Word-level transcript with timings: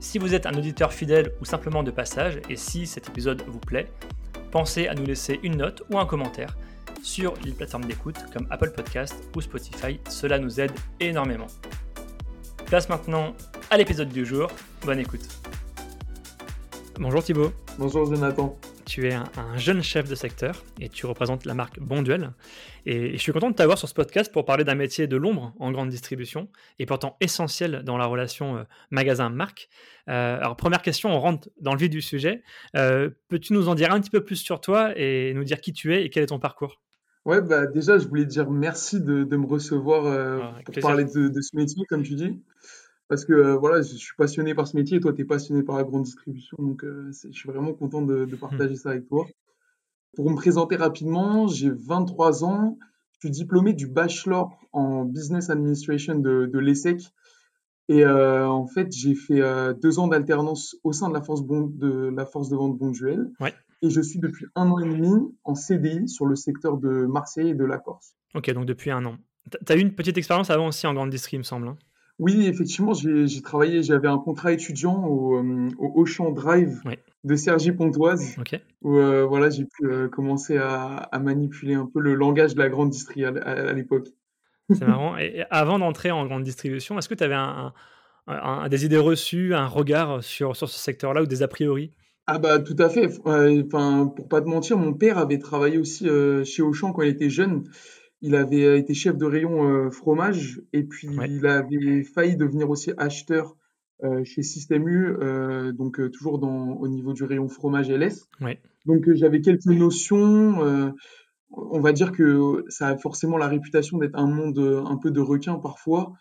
Si 0.00 0.18
vous 0.18 0.34
êtes 0.34 0.46
un 0.46 0.54
auditeur 0.54 0.94
fidèle 0.94 1.32
ou 1.42 1.44
simplement 1.44 1.82
de 1.82 1.90
passage, 1.90 2.40
et 2.48 2.56
si 2.56 2.86
cet 2.86 3.08
épisode 3.08 3.42
vous 3.46 3.60
plaît, 3.60 3.92
pensez 4.50 4.88
à 4.88 4.94
nous 4.94 5.04
laisser 5.04 5.38
une 5.42 5.58
note 5.58 5.82
ou 5.90 5.98
un 5.98 6.06
commentaire 6.06 6.56
sur 7.02 7.34
les 7.44 7.52
plateformes 7.52 7.84
d'écoute 7.84 8.16
comme 8.32 8.46
Apple 8.50 8.70
Podcast 8.70 9.14
ou 9.36 9.40
Spotify, 9.42 10.00
cela 10.08 10.38
nous 10.38 10.58
aide 10.58 10.72
énormément. 11.00 11.46
Place 12.64 12.88
maintenant 12.88 13.34
à 13.70 13.76
l'épisode 13.76 14.08
du 14.08 14.24
jour, 14.24 14.50
bonne 14.84 14.98
écoute. 14.98 15.28
Bonjour 16.98 17.22
Thibaut. 17.22 17.52
Bonjour 17.78 18.06
Jonathan 18.06 18.58
tu 18.90 19.06
es 19.06 19.14
un, 19.14 19.24
jeune 19.56 19.84
chef 19.84 20.08
de 20.08 20.16
secteur 20.16 20.64
et 20.80 20.88
tu 20.88 21.06
représentes 21.06 21.44
la 21.44 21.54
marque 21.54 21.78
Bonduel. 21.78 22.32
Et, 22.86 23.12
je 23.12 23.18
suis 23.18 23.30
content 23.30 23.48
de 23.48 23.54
t'avoir 23.54 23.78
sur 23.78 23.88
ce 23.88 23.94
podcast 23.94 24.32
pour 24.32 24.44
parler 24.44 24.64
d'un 24.64 24.74
métier 24.74 25.06
de 25.06 25.16
l'ombre 25.16 25.54
en 25.60 25.70
grande 25.70 25.90
distribution 25.90 26.48
et 26.80 26.86
pourtant 26.86 27.16
essentiel 27.20 27.84
dans 27.84 27.96
la 27.96 28.06
relation 28.06 28.56
euh, 28.56 28.64
magasin-marque. 28.90 29.68
Euh, 30.08 30.38
alors, 30.38 30.56
première 30.56 30.82
question, 30.82 31.10
on 31.10 31.20
rentre 31.20 31.48
dans 31.60 31.72
le 31.72 31.78
vif 31.78 31.88
du 31.88 32.02
sujet. 32.02 32.42
Euh, 32.76 33.10
peux-tu 33.28 33.52
nous 33.52 33.68
en 33.68 33.76
dire 33.76 33.92
un 33.92 34.00
petit 34.00 34.10
peu 34.10 34.24
plus 34.24 34.34
sur 34.34 34.60
toi 34.60 34.90
et 34.96 35.34
nous 35.34 35.44
dire 35.44 35.60
qui 35.60 35.72
tu 35.72 35.94
es 35.94 36.04
et 36.04 36.10
quel 36.10 36.24
est 36.24 36.26
ton 36.26 36.40
parcours? 36.40 36.80
Ouais, 37.24 37.40
bah 37.40 37.66
déjà, 37.66 37.96
je 37.96 38.08
voulais 38.08 38.24
dire 38.24 38.50
merci 38.50 39.00
de, 39.00 39.24
me 39.36 39.46
recevoir 39.46 40.06
ah, 40.06 40.58
pour 40.64 40.74
parler 40.80 41.04
de, 41.04 41.28
de, 41.28 41.40
ce 41.40 41.54
métier, 41.54 41.84
comme 41.88 42.02
tu 42.02 42.16
dis 42.16 42.42
parce 43.10 43.24
que 43.24 43.32
euh, 43.32 43.56
voilà, 43.56 43.82
je 43.82 43.96
suis 43.96 44.14
passionné 44.16 44.54
par 44.54 44.68
ce 44.68 44.76
métier 44.76 44.98
et 44.98 45.00
toi, 45.00 45.12
tu 45.12 45.22
es 45.22 45.24
passionné 45.24 45.64
par 45.64 45.76
la 45.76 45.82
grande 45.82 46.04
distribution. 46.04 46.56
Donc, 46.60 46.84
euh, 46.84 47.10
je 47.10 47.32
suis 47.32 47.48
vraiment 47.48 47.74
content 47.74 48.02
de, 48.02 48.24
partager 48.36 48.76
ça 48.76 48.90
avec 48.90 49.08
toi. 49.08 49.26
Pour 50.14 50.30
me 50.30 50.36
présenter 50.36 50.76
rapidement, 50.76 51.48
j'ai 51.48 51.70
23 51.70 52.44
ans. 52.44 52.78
Je 53.14 53.26
suis 53.26 53.30
diplômé 53.30 53.72
du 53.72 53.88
bachelor 53.88 54.56
en 54.70 55.04
business 55.04 55.50
administration 55.50 56.14
de, 56.14 56.48
de 56.52 56.58
l'ESSEC. 56.60 57.02
Et 57.88 58.04
euh, 58.04 58.48
en 58.48 58.68
fait, 58.68 58.92
j'ai 58.92 59.16
fait 59.16 59.42
deux 59.82 59.98
ans 59.98 60.06
d'alternance 60.06 60.76
au 60.84 60.92
sein 60.92 61.08
de 61.08 61.14
la 61.14 61.20
force, 61.20 61.44
de, 61.44 62.12
la 62.16 62.26
force 62.26 62.48
de 62.48 62.54
vente 62.54 62.78
Bonduel. 62.78 63.32
Ouais. 63.40 63.52
Et 63.82 63.90
je 63.90 64.00
suis 64.00 64.20
depuis 64.20 64.46
un 64.54 64.70
an 64.70 64.78
et 64.78 64.88
demi 64.88 65.34
en 65.42 65.56
CDI 65.56 66.08
sur 66.08 66.26
le 66.26 66.36
secteur 66.36 66.76
de 66.76 67.06
Marseille 67.06 67.48
et 67.48 67.54
de 67.54 67.64
la 67.64 67.78
Corse. 67.78 68.14
Ok, 68.36 68.52
donc 68.52 68.66
depuis 68.66 68.92
un 68.92 69.04
an. 69.04 69.16
Tu 69.66 69.72
as 69.72 69.76
eu 69.76 69.80
une 69.80 69.94
petite 69.96 70.16
expérience 70.16 70.48
avant 70.50 70.68
aussi 70.68 70.86
en 70.86 70.94
grande 70.94 71.10
distribution, 71.10 71.56
il 71.56 71.60
me 71.60 71.66
semble. 71.66 71.68
Hein? 71.68 71.78
Oui, 72.20 72.46
effectivement, 72.46 72.92
j'ai 72.92 73.40
travaillé, 73.40 73.82
j'avais 73.82 74.06
un 74.06 74.18
contrat 74.18 74.52
étudiant 74.52 75.06
au, 75.06 75.38
euh, 75.38 75.70
au 75.78 76.02
Auchan 76.02 76.30
Drive 76.32 76.82
de 77.24 77.34
Sergi 77.34 77.72
Pontoise, 77.72 78.36
où 78.82 78.98
euh, 78.98 79.24
voilà, 79.24 79.48
j'ai 79.48 79.64
pu 79.64 79.86
euh, 79.86 80.06
commencer 80.08 80.58
à, 80.58 81.08
manipuler 81.18 81.72
un 81.72 81.86
peu 81.86 81.98
le 81.98 82.14
langage 82.14 82.54
de 82.54 82.58
la 82.58 82.68
grande 82.68 82.90
distrie 82.90 83.24
à, 83.24 83.72
l'époque. 83.72 84.08
C'est 84.68 84.86
marrant. 84.86 85.16
Et 85.16 85.44
avant 85.50 85.78
d'entrer 85.78 86.10
en 86.10 86.26
grande 86.26 86.42
distribution, 86.42 86.98
est-ce 86.98 87.08
que 87.08 87.14
tu 87.14 87.24
avais 87.24 87.34
un, 87.34 87.72
des 88.68 88.84
idées 88.84 88.98
reçues, 88.98 89.54
un 89.54 89.66
regard 89.66 90.22
sur, 90.22 90.54
sur 90.56 90.68
ce 90.68 90.78
secteur-là 90.78 91.22
ou 91.22 91.26
des 91.26 91.42
a 91.42 91.48
priori? 91.48 91.90
Ah 92.26 92.38
bah 92.38 92.58
tout 92.58 92.76
à 92.78 92.90
fait. 92.90 93.08
Enfin, 93.24 94.12
pour 94.14 94.28
pas 94.28 94.42
te 94.42 94.46
mentir, 94.46 94.76
mon 94.76 94.92
père 94.92 95.16
avait 95.16 95.38
travaillé 95.38 95.78
aussi 95.78 96.06
chez 96.44 96.62
Auchan 96.62 96.92
quand 96.92 97.00
il 97.00 97.08
était 97.08 97.30
jeune. 97.30 97.64
Il 98.22 98.34
avait 98.34 98.64
euh, 98.64 98.76
été 98.76 98.94
chef 98.94 99.16
de 99.16 99.24
rayon 99.24 99.68
euh, 99.68 99.90
fromage 99.90 100.60
et 100.72 100.82
puis 100.84 101.08
il 101.08 101.46
avait 101.46 102.02
failli 102.02 102.36
devenir 102.36 102.68
aussi 102.68 102.92
acheteur 102.98 103.56
euh, 104.02 104.24
chez 104.24 104.42
Système 104.42 104.88
U, 104.88 105.14
donc 105.74 106.00
toujours 106.10 106.38
dans, 106.38 106.72
au 106.72 106.88
niveau 106.88 107.12
du 107.12 107.24
rayon 107.24 107.48
fromage 107.48 107.90
LS. 107.90 108.28
Donc 108.86 109.12
j'avais 109.12 109.40
quelques 109.40 109.66
notions. 109.66 110.94
on 111.50 111.80
va 111.80 111.92
dire 111.92 112.12
que 112.12 112.64
ça 112.68 112.88
a 112.88 112.96
forcément 112.96 113.36
la 113.36 113.48
réputation 113.48 113.98
d'être 113.98 114.18
un 114.18 114.26
monde 114.26 114.58
un 114.86 114.96
peu 114.96 115.10
de 115.10 115.20
requin 115.20 115.56
parfois. 115.56 116.14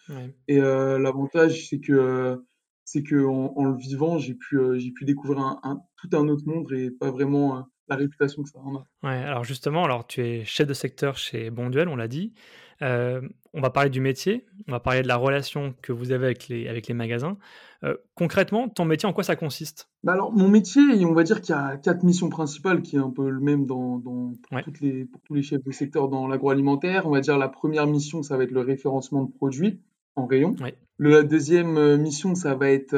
Et 0.49 0.57
l'avantage, 0.57 1.69
c'est 1.69 1.79
que 1.79 2.41
c'est 2.83 3.03
que 3.03 3.23
en, 3.23 3.65
le 3.65 3.77
vivant, 3.77 4.17
j'ai 4.17 4.33
pu 4.33 4.59
j'ai 4.75 4.91
pu 4.91 5.05
découvrir 5.05 5.39
un, 5.39 5.81
tout 5.95 6.09
un 6.17 6.27
autre 6.27 6.43
monde 6.47 6.69
et 6.73 6.91
pas 6.91 7.11
vraiment 7.11 7.65
la 7.89 7.95
réputation 7.95 8.43
que 8.43 8.49
ça 8.49 8.59
en 8.59 8.75
a. 8.75 8.85
Ouais, 9.03 9.23
alors 9.23 9.43
justement, 9.43 9.83
alors 9.83 10.07
tu 10.07 10.21
es 10.21 10.45
chef 10.45 10.67
de 10.67 10.73
secteur 10.73 11.17
chez 11.17 11.49
Bonduel, 11.49 11.87
on 11.87 11.95
l'a 11.95 12.07
dit. 12.07 12.33
Euh, 12.81 13.21
on 13.53 13.61
va 13.61 13.71
parler 13.71 13.89
du 13.89 13.99
métier, 13.99 14.45
on 14.67 14.71
va 14.71 14.79
parler 14.79 15.01
de 15.01 15.07
la 15.07 15.17
relation 15.17 15.73
que 15.81 15.91
vous 15.91 16.11
avez 16.11 16.27
avec 16.27 16.47
les, 16.47 16.67
avec 16.67 16.87
les 16.87 16.93
magasins. 16.93 17.37
Euh, 17.83 17.95
concrètement, 18.15 18.69
ton 18.69 18.85
métier, 18.85 19.07
en 19.07 19.13
quoi 19.13 19.23
ça 19.23 19.35
consiste? 19.35 19.89
Bah 20.03 20.13
Alors, 20.13 20.31
mon 20.31 20.47
métier, 20.47 20.81
on 21.05 21.13
va 21.13 21.23
dire 21.23 21.41
qu'il 21.41 21.55
y 21.55 21.57
a 21.57 21.77
quatre 21.77 22.03
missions 22.03 22.29
principales, 22.29 22.81
qui 22.81 22.95
est 22.95 22.99
un 22.99 23.09
peu 23.09 23.29
le 23.29 23.39
même 23.39 23.65
dans, 23.65 23.97
dans 23.97 24.33
pour, 24.49 24.61
toutes 24.63 24.79
les, 24.81 25.05
pour 25.05 25.21
tous 25.21 25.33
les 25.33 25.41
chefs 25.41 25.63
de 25.63 25.71
secteur 25.71 26.09
dans 26.09 26.27
l'agroalimentaire. 26.27 27.07
On 27.07 27.11
va 27.11 27.21
dire 27.21 27.37
la 27.37 27.49
première 27.49 27.87
mission, 27.87 28.23
ça 28.23 28.37
va 28.37 28.43
être 28.43 28.51
le 28.51 28.61
référencement 28.61 29.23
de 29.23 29.31
produits 29.31 29.81
en 30.15 30.25
rayon. 30.25 30.55
la 30.99 31.23
deuxième 31.23 31.77
euh, 31.77 31.97
mission, 31.97 32.35
ça 32.35 32.55
va 32.55 32.69
être 32.69 32.95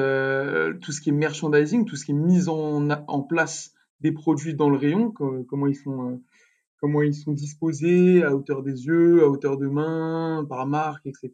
tout 0.79 0.91
ce 0.91 1.01
qui 1.01 1.09
est 1.09 1.13
merchandising, 1.13 1.85
tout 1.85 1.95
ce 1.95 2.05
qui 2.05 2.11
est 2.11 2.15
mise 2.15 2.49
en, 2.49 2.89
en 2.89 3.21
place 3.21 3.73
des 4.01 4.11
produits 4.11 4.55
dans 4.55 4.69
le 4.69 4.77
rayon, 4.77 5.11
comment 5.11 5.67
ils 5.67 5.75
sont 5.75 6.11
euh, 6.11 6.15
comment 6.79 7.01
ils 7.03 7.13
sont 7.13 7.31
disposés 7.31 8.23
à 8.23 8.35
hauteur 8.35 8.63
des 8.63 8.85
yeux, 8.85 9.23
à 9.23 9.27
hauteur 9.27 9.57
de 9.57 9.67
main, 9.67 10.45
par 10.49 10.65
marque, 10.65 11.05
etc. 11.05 11.31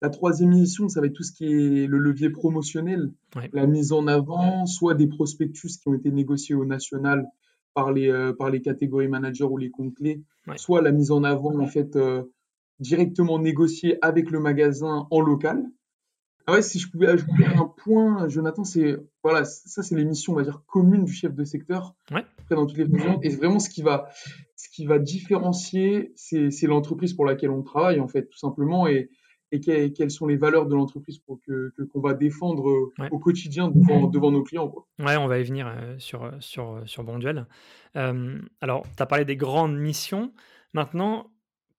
La 0.00 0.10
troisième 0.10 0.50
mission, 0.50 0.88
ça 0.88 1.00
va 1.00 1.06
être 1.06 1.14
tout 1.14 1.22
ce 1.22 1.32
qui 1.32 1.46
est 1.46 1.86
le 1.86 1.98
levier 1.98 2.30
promotionnel, 2.30 3.12
la 3.52 3.66
mise 3.66 3.92
en 3.92 4.06
avant, 4.06 4.66
soit 4.66 4.94
des 4.94 5.06
prospectus 5.06 5.78
qui 5.78 5.88
ont 5.88 5.94
été 5.94 6.10
négociés 6.10 6.54
au 6.54 6.64
national 6.64 7.26
par 7.74 7.92
les, 7.92 8.08
euh, 8.10 8.32
par 8.32 8.50
les 8.50 8.60
catégories 8.60 9.08
managers 9.08 9.44
ou 9.44 9.56
les 9.56 9.70
comptes 9.70 9.94
clés, 9.94 10.22
soit 10.56 10.82
la 10.82 10.92
mise 10.92 11.10
en 11.10 11.24
avant 11.24 11.58
en 11.58 11.66
fait 11.66 11.96
euh, 11.96 12.22
directement 12.78 13.38
négociée 13.38 13.98
avec 14.02 14.30
le 14.30 14.40
magasin 14.40 15.06
en 15.10 15.20
local. 15.20 15.64
Ah 16.46 16.52
ouais, 16.52 16.62
si 16.62 16.78
je 16.78 16.90
pouvais 16.90 17.08
ajouter 17.08 17.46
un 17.46 17.64
point, 17.64 18.28
Jonathan, 18.28 18.64
c'est 18.64 18.96
voilà, 19.22 19.44
ça 19.44 19.82
c'est 19.82 19.96
l'émission, 19.96 20.34
on 20.34 20.36
va 20.36 20.42
dire 20.42 20.62
commune 20.66 21.04
du 21.04 21.12
chef 21.12 21.34
de 21.34 21.44
secteur, 21.44 21.94
ouais. 22.10 22.24
dans 22.50 22.66
toutes 22.66 22.76
les 22.76 22.86
et 23.22 23.30
vraiment 23.30 23.58
ce 23.58 23.70
qui 23.70 23.82
va, 23.82 24.10
ce 24.54 24.68
qui 24.68 24.84
va 24.84 24.98
différencier, 24.98 26.12
c'est 26.16 26.66
l'entreprise 26.66 27.14
pour 27.14 27.24
laquelle 27.24 27.50
on 27.50 27.62
travaille 27.62 27.98
en 27.98 28.08
fait, 28.08 28.26
tout 28.26 28.36
simplement, 28.36 28.86
et, 28.86 29.08
et 29.52 29.92
quelles 29.92 30.10
sont 30.10 30.26
les 30.26 30.36
valeurs 30.36 30.66
de 30.66 30.74
l'entreprise 30.74 31.18
pour 31.18 31.40
que 31.46 31.72
qu'on 31.92 32.00
va 32.00 32.12
défendre 32.12 32.90
au 33.10 33.18
quotidien 33.18 33.68
devant, 33.68 34.06
devant 34.08 34.30
nos 34.30 34.42
clients. 34.42 34.68
Quoi. 34.68 34.86
Ouais, 34.98 35.16
on 35.16 35.28
va 35.28 35.38
y 35.38 35.44
venir 35.44 35.66
euh, 35.66 35.94
sur 35.98 36.30
sur 36.40 36.82
sur 36.84 37.04
Bonduel. 37.04 37.46
Euh, 37.96 38.38
alors, 38.60 38.84
tu 38.96 39.02
as 39.02 39.06
parlé 39.06 39.24
des 39.24 39.36
grandes 39.36 39.78
missions. 39.78 40.32
Maintenant, 40.74 41.30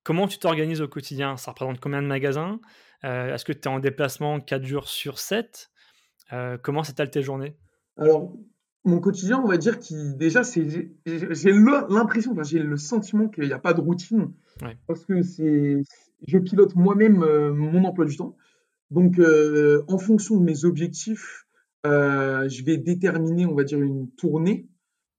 comment 0.03 0.27
tu 0.27 0.39
t'organises 0.39 0.81
au 0.81 0.87
quotidien? 0.87 1.37
Ça 1.37 1.51
représente 1.51 1.79
combien 1.79 2.01
de 2.01 2.07
magasins? 2.07 2.59
Est-ce 3.05 3.45
que 3.45 3.53
tu 3.53 3.59
es 3.59 3.67
en 3.67 3.79
déplacement 3.79 4.39
4 4.39 4.63
jours 4.63 4.87
sur 4.87 5.19
7 5.19 5.69
euh, 6.33 6.57
Comment 6.61 6.83
s'étalent 6.83 7.11
tes 7.11 7.21
journées? 7.21 7.55
Alors, 7.97 8.35
mon 8.83 8.99
quotidien, 8.99 9.39
on 9.43 9.47
va 9.47 9.57
dire 9.57 9.79
que 9.79 10.13
déjà, 10.13 10.41
j'ai 10.43 11.51
l'impression, 11.89 12.35
j'ai 12.43 12.59
le 12.59 12.77
sentiment 12.77 13.29
qu'il 13.29 13.45
n'y 13.45 13.53
a 13.53 13.59
pas 13.59 13.73
de 13.73 13.81
routine. 13.81 14.33
Parce 14.87 15.05
que 15.05 15.21
c'est, 15.21 15.81
je 16.27 16.37
pilote 16.37 16.75
moi-même 16.75 17.23
euh, 17.23 17.53
mon 17.53 17.83
emploi 17.83 18.05
du 18.05 18.15
temps. 18.15 18.35
Donc, 18.91 19.19
en 19.87 19.97
fonction 19.97 20.37
de 20.37 20.43
mes 20.43 20.63
objectifs, 20.65 21.47
je 21.83 22.63
vais 22.63 22.77
déterminer, 22.77 23.45
on 23.45 23.55
va 23.55 23.63
dire, 23.63 23.81
une 23.81 24.09
tournée. 24.11 24.67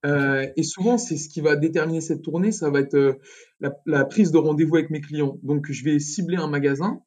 et 0.04 0.62
souvent, 0.62 0.98
c'est 0.98 1.16
ce 1.16 1.28
qui 1.28 1.40
va 1.40 1.56
déterminer 1.56 2.00
cette 2.00 2.22
tournée, 2.22 2.52
ça 2.52 2.70
va 2.70 2.80
être 2.80 3.18
la, 3.60 3.76
la, 3.86 4.04
prise 4.04 4.30
de 4.30 4.38
rendez-vous 4.38 4.76
avec 4.76 4.90
mes 4.90 5.00
clients. 5.00 5.38
Donc, 5.42 5.70
je 5.70 5.84
vais 5.84 5.98
cibler 5.98 6.36
un 6.36 6.48
magasin 6.48 7.02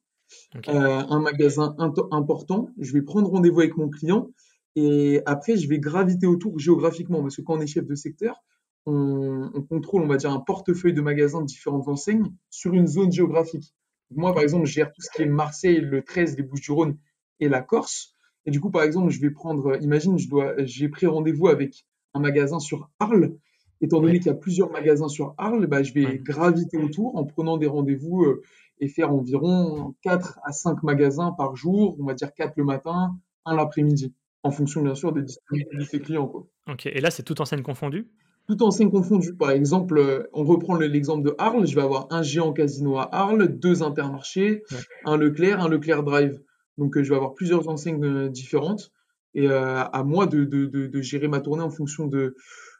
euh, 0.68 1.02
un 1.08 1.20
magasin 1.20 1.74
important. 2.10 2.70
Je 2.78 2.92
vais 2.92 3.02
prendre 3.02 3.30
rendez-vous 3.30 3.60
avec 3.60 3.76
mon 3.76 3.88
client 3.88 4.30
et 4.76 5.20
après, 5.26 5.56
je 5.56 5.68
vais 5.68 5.78
graviter 5.78 6.26
autour 6.26 6.58
géographiquement 6.58 7.22
parce 7.22 7.36
que 7.36 7.42
quand 7.42 7.54
on 7.54 7.60
est 7.60 7.66
chef 7.66 7.86
de 7.86 7.94
secteur, 7.94 8.42
on, 8.86 9.50
contrôle, 9.68 10.02
on 10.02 10.06
va 10.06 10.16
dire, 10.16 10.30
un 10.30 10.40
portefeuille 10.40 10.94
de 10.94 11.00
magasins 11.00 11.40
de 11.40 11.46
différentes 11.46 11.88
enseignes 11.88 12.32
sur 12.50 12.74
une 12.74 12.86
zone 12.86 13.12
géographique. 13.12 13.74
Moi, 14.10 14.32
par 14.32 14.42
exemple, 14.42 14.66
je 14.66 14.72
gère 14.72 14.92
tout 14.92 15.02
ce 15.02 15.10
qui 15.10 15.22
est 15.22 15.26
Marseille, 15.26 15.80
le 15.80 16.02
13, 16.02 16.36
les 16.36 16.42
Bouches-du-Rhône 16.42 16.96
et 17.38 17.48
la 17.48 17.60
Corse. 17.60 18.14
Et 18.46 18.50
du 18.50 18.60
coup, 18.60 18.70
par 18.70 18.82
exemple, 18.82 19.10
je 19.10 19.20
vais 19.20 19.30
prendre, 19.30 19.76
imagine, 19.82 20.18
je 20.18 20.28
dois, 20.28 20.54
j'ai 20.58 20.88
pris 20.88 21.06
rendez-vous 21.06 21.48
avec 21.48 21.84
un 22.14 22.20
magasin 22.20 22.58
sur 22.58 22.90
Arles. 22.98 23.36
Étant 23.82 24.00
donné 24.00 24.18
qu'il 24.18 24.26
y 24.26 24.30
a 24.30 24.34
plusieurs 24.34 24.70
magasins 24.70 25.08
sur 25.08 25.34
Arles, 25.38 25.66
bah, 25.66 25.82
je 25.82 25.92
vais 25.92 26.18
graviter 26.18 26.76
autour 26.76 27.16
en 27.16 27.24
prenant 27.24 27.56
des 27.56 27.66
rendez-vous 27.66 28.24
euh, 28.24 28.42
et 28.80 28.88
faire 28.88 29.12
environ 29.12 29.94
4 30.02 30.40
à 30.44 30.52
5 30.52 30.82
magasins 30.82 31.32
par 31.32 31.54
jour, 31.56 31.96
on 32.00 32.04
va 32.04 32.14
dire 32.14 32.34
4 32.34 32.54
le 32.56 32.64
matin, 32.64 33.16
un 33.44 33.56
l'après-midi. 33.56 34.14
en 34.42 34.50
fonction 34.50 34.82
bien 34.82 34.94
sûr 34.94 35.12
des 35.12 35.22
disponibilités 35.22 36.00
clients. 36.00 36.26
Quoi. 36.26 36.46
Ok, 36.68 36.86
et 36.86 37.00
là 37.00 37.10
c'est 37.10 37.22
tout 37.22 37.40
en 37.40 37.44
scène 37.44 37.62
confondue? 37.62 38.08
Tout 38.48 38.62
en 38.62 38.70
scène 38.70 38.90
confondue. 38.90 39.36
Par 39.36 39.50
exemple, 39.50 39.98
euh, 39.98 40.28
on 40.32 40.44
reprend 40.44 40.74
l'exemple 40.74 41.22
de 41.22 41.34
Arles, 41.38 41.66
je 41.66 41.74
vais 41.76 41.82
avoir 41.82 42.08
un 42.10 42.22
géant 42.22 42.52
casino 42.52 42.98
à 42.98 43.14
Arles, 43.14 43.46
deux 43.46 43.82
intermarchés, 43.82 44.64
un 45.04 45.16
Leclerc, 45.16 45.60
un 45.60 45.68
Leclerc 45.68 46.02
Drive. 46.02 46.40
Donc 46.78 46.96
euh, 46.96 47.04
je 47.04 47.10
vais 47.10 47.16
avoir 47.16 47.34
plusieurs 47.34 47.68
enseignes 47.68 48.02
euh, 48.04 48.28
différentes 48.28 48.92
et 49.34 49.46
à 49.48 50.02
moi 50.04 50.26
de, 50.26 50.42
de, 50.42 50.66
de, 50.66 51.02
gérer 51.02 51.28
ma 51.28 51.38
tournée 51.38 51.62
en 51.62 51.70
fonction 51.70 52.08
de, 52.08 52.34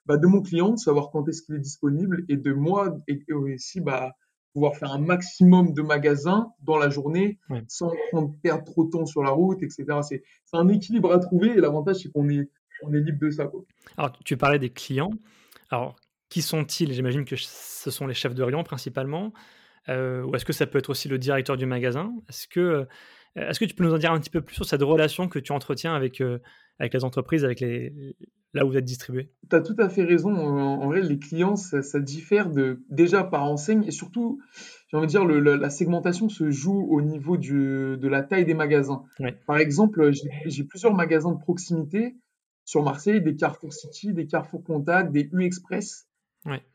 bah, 0.07 0.17
de 0.17 0.27
mon 0.27 0.43
client, 0.43 0.71
de 0.71 0.79
savoir 0.79 1.11
quand 1.13 1.29
est-ce 1.29 1.43
qu'il 1.43 1.55
est 1.55 1.61
disponible 1.61 2.25
et 2.29 2.37
de 2.37 2.53
moi 2.53 2.99
et, 3.07 3.23
aussi 3.33 3.81
bah, 3.81 4.11
pouvoir 4.53 4.77
faire 4.77 4.93
un 4.93 4.99
maximum 4.99 5.73
de 5.73 5.83
magasins 5.83 6.53
dans 6.63 6.77
la 6.77 6.91
journée 6.91 7.39
sans 7.69 7.93
prendre, 8.11 8.35
perdre 8.43 8.65
trop 8.65 8.85
de 8.85 8.91
temps 8.91 9.07
sur 9.07 9.23
la 9.23 9.31
route, 9.31 9.63
etc. 9.63 9.85
C'est 10.03 10.23
un 10.53 10.69
équilibre 10.69 11.13
à 11.13 11.19
trouver 11.19 11.51
et 11.51 11.61
l'avantage, 11.61 11.97
c'est 11.97 12.11
qu'on 12.11 12.29
est, 12.29 12.49
on 12.83 12.93
est 12.93 13.01
libre 13.01 13.19
de 13.21 13.31
ça. 13.31 13.47
Quoi. 13.47 13.65
Alors, 13.97 14.13
tu 14.25 14.37
parlais 14.37 14.59
des 14.59 14.71
clients. 14.71 15.13
Alors, 15.71 15.97
qui 16.29 16.43
sont-ils? 16.43 16.93
J'imagine 16.93 17.25
que 17.25 17.37
ce 17.37 17.91
sont 17.91 18.07
les 18.07 18.15
chefs 18.15 18.35
de 18.35 18.43
rayon 18.43 18.63
principalement. 18.65 19.33
Euh, 19.91 20.23
ou 20.23 20.35
est-ce 20.35 20.45
que 20.45 20.53
ça 20.53 20.67
peut 20.67 20.79
être 20.79 20.91
aussi 20.91 21.09
le 21.09 21.19
directeur 21.19 21.57
du 21.57 21.67
magasin? 21.67 22.13
Est-ce 22.29 22.47
que, 22.49 22.61
euh, 22.61 22.85
est 23.37 23.59
que 23.59 23.65
tu 23.65 23.75
peux 23.75 23.85
nous 23.85 23.95
en 23.95 23.99
dire 23.99 24.13
un 24.13 24.21
petit 24.21 24.31
peu 24.31 24.41
plus 24.41 24.55
sur 24.55 24.65
cette 24.65 24.83
relation 24.83 25.29
que 25.29 25.39
tu 25.39 25.53
entretiens 25.53 25.95
avec, 25.95 26.21
euh, 26.21 26.39
avec 26.79 26.95
les 26.95 27.05
entreprises, 27.05 27.45
avec 27.45 27.61
les, 27.61 27.93
là 28.55 28.65
où 28.65 28.71
vous 28.71 28.77
êtes 28.77 28.85
distribué 28.85 29.31
Tu 29.51 29.57
as 29.57 29.61
tout 29.61 29.77
à 29.79 29.89
fait 29.89 30.05
raison. 30.05 30.35
En, 30.35 30.87
vrai, 30.87 31.03
les 31.03 31.19
clients, 31.19 31.57
ça, 31.57 32.01
diffère 32.01 32.51
de, 32.51 32.83
déjà 32.89 33.25
par 33.25 33.45
enseigne 33.45 33.85
et 33.85 33.91
surtout, 33.91 34.41
j'ai 34.89 34.97
envie 34.97 35.07
de 35.07 35.11
dire, 35.11 35.25
la, 35.25 35.71
segmentation 35.71 36.29
se 36.29 36.51
joue 36.51 36.87
au 36.91 37.01
niveau 37.03 37.37
du, 37.37 37.97
de 37.99 38.09
la 38.09 38.23
taille 38.23 38.45
des 38.45 38.55
magasins. 38.55 39.03
Par 39.47 39.59
exemple, 39.59 40.11
j'ai 40.47 40.65
plusieurs 40.65 40.95
magasins 40.95 41.33
de 41.33 41.39
proximité 41.39 42.17
sur 42.65 42.83
Marseille, 42.85 43.21
des 43.21 43.35
Carrefour 43.35 43.73
City, 43.73 44.13
des 44.13 44.27
Carrefour 44.27 44.63
Contact, 44.63 45.11
des 45.11 45.29
U 45.33 45.43
Express. 45.45 46.07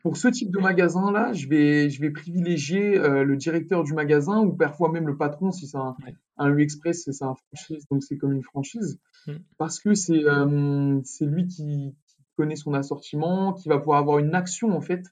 Pour 0.00 0.16
ce 0.16 0.28
type 0.28 0.52
de 0.52 0.60
magasin-là, 0.60 1.32
je 1.32 1.48
vais, 1.48 1.90
je 1.90 2.00
vais 2.00 2.10
privilégier 2.10 2.98
euh, 2.98 3.24
le 3.24 3.36
directeur 3.36 3.82
du 3.82 3.94
magasin 3.94 4.40
ou 4.40 4.52
parfois 4.52 4.92
même 4.92 5.08
le 5.08 5.16
patron 5.16 5.50
si 5.50 5.66
c'est 5.66 5.76
un, 5.76 5.96
un 6.36 6.48
U 6.50 6.62
Express, 6.62 7.02
c'est 7.10 7.24
un 7.24 7.34
franchise, 7.34 7.84
donc 7.90 8.04
c'est 8.04 8.16
comme 8.16 8.32
une 8.32 8.44
franchise. 8.44 9.00
Mm. 9.26 9.32
Parce 9.58 9.80
que 9.80 9.94
c'est 9.94 10.24
euh, 10.24 11.00
c'est 11.04 11.26
lui 11.26 11.46
qui, 11.46 11.96
connaît 12.36 12.56
son 12.56 12.74
assortiment, 12.74 13.54
qui 13.54 13.70
va 13.70 13.78
pouvoir 13.78 13.98
avoir 13.98 14.18
une 14.18 14.34
action 14.34 14.76
en 14.76 14.82
fait 14.82 15.06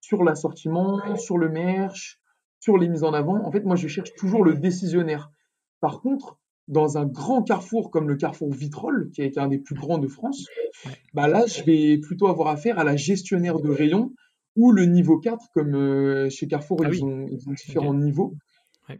sur 0.00 0.24
l'assortiment, 0.24 1.16
sur 1.16 1.38
le 1.38 1.48
merch, 1.48 2.20
sur 2.58 2.76
les 2.76 2.88
mises 2.88 3.04
en 3.04 3.12
avant. 3.12 3.44
En 3.44 3.52
fait, 3.52 3.64
moi, 3.64 3.76
je 3.76 3.86
cherche 3.86 4.12
toujours 4.14 4.44
le 4.44 4.54
décisionnaire. 4.54 5.30
Par 5.80 6.00
contre, 6.00 6.39
dans 6.70 6.98
un 6.98 7.04
grand 7.04 7.42
carrefour 7.42 7.90
comme 7.90 8.08
le 8.08 8.16
carrefour 8.16 8.52
Vitrolles, 8.52 9.10
qui 9.12 9.22
est 9.22 9.36
un 9.38 9.48
des 9.48 9.58
plus 9.58 9.74
grands 9.74 9.98
de 9.98 10.06
France, 10.06 10.46
bah 11.14 11.28
là, 11.28 11.44
je 11.46 11.62
vais 11.64 11.98
plutôt 11.98 12.28
avoir 12.28 12.48
affaire 12.48 12.78
à 12.78 12.84
la 12.84 12.96
gestionnaire 12.96 13.60
de 13.60 13.68
rayon 13.68 14.12
ou 14.56 14.72
le 14.72 14.84
niveau 14.84 15.18
4, 15.18 15.50
comme 15.52 15.74
euh, 15.74 16.30
chez 16.30 16.46
Carrefour, 16.46 16.82
ah 16.84 16.88
ils, 16.92 17.04
ont, 17.04 17.26
différents 17.54 17.94
niveaux. 17.94 18.34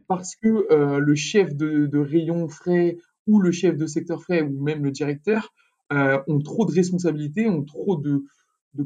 Parce 0.08 0.36
que 0.36 0.66
euh, 0.72 0.98
le 0.98 1.14
chef 1.14 1.54
de, 1.54 1.98
rayon 1.98 2.48
frais 2.48 2.96
ou 3.26 3.40
le 3.40 3.52
chef 3.52 3.76
de 3.76 3.86
secteur 3.86 4.22
frais 4.22 4.42
ou 4.42 4.60
même 4.62 4.84
le 4.84 4.90
directeur 4.90 5.52
euh, 5.92 6.20
ont 6.28 6.40
trop 6.40 6.64
de 6.64 6.72
responsabilités, 6.72 7.48
ont 7.48 7.64
trop 7.64 7.96
de, 7.96 8.24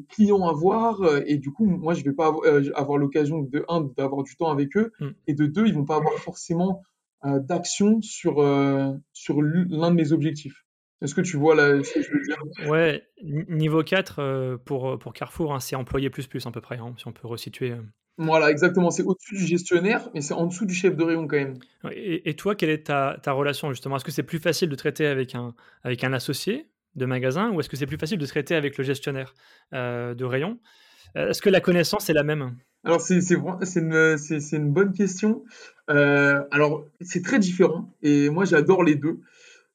clients 0.08 0.46
à 0.48 0.52
voir 0.52 1.02
et 1.26 1.37
du 1.37 1.52
coup 1.52 1.66
moi 1.66 1.92
je 1.92 2.02
vais 2.04 2.14
pas 2.14 2.32
avoir, 2.75 2.96
l'occasion 2.96 3.42
de 3.42 3.66
un 3.69 3.82
d'avoir 3.98 4.22
du 4.22 4.34
temps 4.34 4.50
avec 4.50 4.78
eux 4.78 4.92
mm. 4.98 5.08
et 5.26 5.34
de 5.34 5.44
deux 5.44 5.66
ils 5.66 5.75
vont 5.75 5.84
pas 5.84 5.96
avoir 5.96 6.14
forcément 6.14 6.80
d'action 7.25 8.00
sur, 8.03 8.41
euh, 8.41 8.93
sur 9.12 9.41
l'un 9.43 9.91
de 9.91 9.97
mes 9.97 10.12
objectifs. 10.12 10.65
Est-ce 11.03 11.15
que 11.15 11.21
tu 11.21 11.37
vois 11.37 11.55
là, 11.55 11.82
ce 11.82 11.94
que 11.94 12.03
je 12.03 12.11
veux 12.11 12.23
dire? 12.23 12.71
Ouais, 12.71 13.03
niveau 13.23 13.82
4 13.82 14.19
euh, 14.19 14.56
pour, 14.56 14.99
pour 14.99 15.12
Carrefour, 15.12 15.55
hein, 15.55 15.61
c'est 15.61 15.76
employé 15.76 16.09
plus 16.09 16.26
plus 16.26 16.47
à 16.47 16.50
peu 16.50 16.61
près, 16.61 16.79
hein, 16.79 16.94
si 16.97 17.06
on 17.06 17.12
peut 17.12 17.26
resituer. 17.26 17.75
Voilà, 18.17 18.50
exactement. 18.50 18.91
C'est 18.91 19.03
au-dessus 19.03 19.35
du 19.37 19.47
gestionnaire, 19.47 20.09
mais 20.15 20.21
c'est 20.21 20.35
en 20.35 20.47
dessous 20.47 20.67
du 20.67 20.75
chef 20.75 20.97
de 20.97 21.03
rayon 21.03 21.26
quand 21.26 21.37
même. 21.37 21.59
Et, 21.91 22.35
toi, 22.37 22.55
quelle 22.55 22.71
est 22.71 22.87
ta, 22.87 23.19
ta 23.21 23.32
relation 23.32 23.71
justement? 23.71 23.97
Est-ce 23.97 24.05
que 24.05 24.12
c'est 24.12 24.23
plus 24.23 24.38
facile 24.38 24.69
de 24.69 24.76
traiter 24.76 25.06
avec 25.06 25.35
un, 25.35 25.55
avec 25.82 26.05
un 26.05 26.12
associé 26.12 26.71
de 26.94 27.06
magasin 27.06 27.50
ou 27.50 27.59
est-ce 27.59 27.69
que 27.69 27.76
c'est 27.76 27.87
plus 27.87 27.99
facile 27.99 28.19
de 28.19 28.26
traiter 28.26 28.55
avec 28.55 28.79
le 28.79 28.85
gestionnaire 28.85 29.35
de 29.73 30.25
rayon? 30.25 30.61
Est-ce 31.17 31.43
que 31.43 31.50
la 31.50 31.61
connaissance 31.61 32.09
est 32.09 32.15
la 32.15 32.23
même? 32.23 32.56
Alors, 32.84 33.00
c'est 33.00 33.19
une, 33.76 34.16
une, 34.52 34.72
bonne 34.72 34.92
question. 34.92 35.42
Euh, 35.90 36.42
alors, 36.50 36.84
c'est 37.00 37.22
très 37.22 37.38
différent 37.38 37.94
et 38.02 38.28
moi, 38.28 38.44
j'adore 38.44 38.84
les 38.84 38.94
deux. 38.94 39.20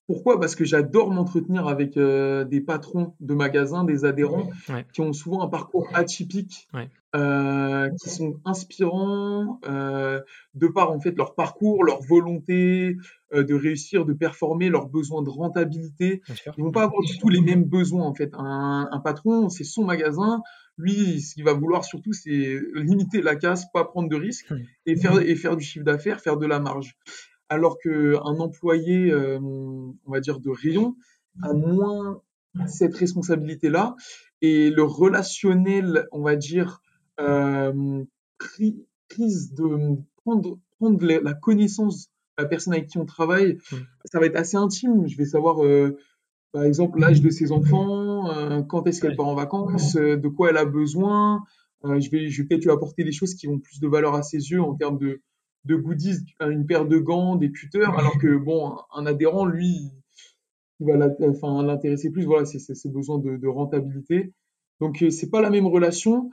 Pourquoi? 0.09 0.39
Parce 0.39 0.55
que 0.55 0.65
j'adore 0.65 1.11
m'entretenir 1.11 1.67
avec 1.67 1.95
euh, 1.95 2.43
des 2.43 2.61
patrons 2.61 3.13
de 3.19 3.35
magasins, 3.35 3.83
des 3.83 4.05
adhérents 4.05 4.49
qui 4.91 5.01
ont 5.01 5.13
souvent 5.13 5.43
un 5.43 5.47
parcours 5.47 5.87
atypique, 5.93 6.67
euh, 7.15 7.89
qui 8.01 8.09
sont 8.09 8.39
inspirants 8.43 9.59
de 9.63 10.67
par 10.67 10.91
en 10.91 10.99
fait 10.99 11.15
leur 11.15 11.35
parcours, 11.35 11.83
leur 11.83 12.01
volonté 12.01 12.97
de 13.31 13.53
réussir, 13.53 14.05
de 14.05 14.13
performer, 14.13 14.69
leurs 14.69 14.87
besoins 14.87 15.21
de 15.21 15.29
rentabilité. 15.29 16.23
Ils 16.57 16.63
vont 16.63 16.71
pas 16.71 16.85
avoir 16.85 17.03
du 17.03 17.19
tout 17.19 17.29
les 17.29 17.41
mêmes 17.41 17.65
besoins 17.65 18.05
en 18.05 18.15
fait. 18.15 18.31
Un, 18.33 18.89
un 18.91 18.99
patron, 18.99 19.49
c'est 19.49 19.63
son 19.63 19.85
magasin, 19.85 20.41
lui, 20.79 21.21
ce 21.21 21.35
qu'il 21.35 21.43
va 21.43 21.53
vouloir 21.53 21.83
surtout, 21.83 22.13
c'est 22.13 22.57
limiter 22.73 23.21
la 23.21 23.35
casse, 23.35 23.71
pas 23.71 23.83
prendre 23.83 24.09
de 24.09 24.15
risques 24.15 24.51
et 24.85 24.95
faire, 24.95 25.19
et 25.19 25.35
faire 25.35 25.55
du 25.55 25.63
chiffre 25.63 25.85
d'affaires, 25.85 26.21
faire 26.21 26.37
de 26.37 26.47
la 26.47 26.59
marge. 26.59 26.95
Alors 27.49 27.77
qu'un 27.79 28.39
employé, 28.39 29.11
euh, 29.11 29.39
on 29.39 30.11
va 30.11 30.19
dire, 30.19 30.39
de 30.39 30.49
rayon, 30.49 30.95
a 31.41 31.53
moins 31.53 32.21
cette 32.67 32.95
responsabilité-là 32.95 33.95
et 34.41 34.69
le 34.69 34.83
relationnel, 34.83 36.07
on 36.11 36.21
va 36.21 36.35
dire, 36.35 36.81
euh, 37.19 38.03
prise 39.07 39.53
de 39.53 39.97
prendre, 40.23 40.59
prendre 40.79 41.05
la 41.05 41.33
connaissance 41.33 42.07
de 42.37 42.43
la 42.43 42.49
personne 42.49 42.73
avec 42.73 42.87
qui 42.87 42.97
on 42.97 43.05
travaille, 43.05 43.57
ça 44.05 44.19
va 44.19 44.25
être 44.25 44.37
assez 44.37 44.57
intime. 44.57 45.07
Je 45.07 45.17
vais 45.17 45.25
savoir 45.25 45.63
euh, 45.63 45.97
par 46.51 46.63
exemple, 46.63 46.99
l'âge 46.99 47.21
de 47.21 47.29
ses 47.29 47.51
enfants, 47.51 48.31
euh, 48.31 48.61
quand 48.63 48.87
est-ce 48.87 49.01
qu'elle 49.01 49.15
part 49.15 49.27
en 49.27 49.35
vacances, 49.35 49.95
euh, 49.95 50.17
de 50.17 50.27
quoi 50.27 50.49
elle 50.49 50.57
a 50.57 50.65
besoin. 50.65 51.43
Euh, 51.85 51.99
je 51.99 52.09
vais, 52.09 52.29
je 52.29 52.41
vais 52.41 52.47
peut-être 52.47 52.63
lui 52.63 52.71
apporter 52.71 53.03
des 53.03 53.11
choses 53.11 53.35
qui 53.35 53.47
ont 53.47 53.59
plus 53.59 53.79
de 53.79 53.87
valeur 53.87 54.15
à 54.15 54.23
ses 54.23 54.49
yeux 54.49 54.61
en 54.61 54.73
termes 54.73 54.97
de, 54.97 55.21
de 55.65 55.75
goodies, 55.75 56.25
une 56.39 56.65
paire 56.65 56.85
de 56.85 56.97
gants, 56.97 57.35
des 57.35 57.51
cutters, 57.51 57.93
alors 57.97 58.17
que 58.17 58.37
bon, 58.37 58.77
un 58.93 59.05
adhérent, 59.05 59.45
lui, 59.45 59.91
il 60.79 60.87
va 60.87 60.97
l'intéresser 60.97 62.11
plus. 62.11 62.25
Voilà, 62.25 62.45
c'est 62.45 62.59
ses 62.59 62.89
besoins 62.89 63.19
de, 63.19 63.37
de, 63.37 63.47
rentabilité. 63.47 64.33
Donc, 64.79 65.03
c'est 65.09 65.29
pas 65.29 65.41
la 65.41 65.49
même 65.49 65.67
relation. 65.67 66.29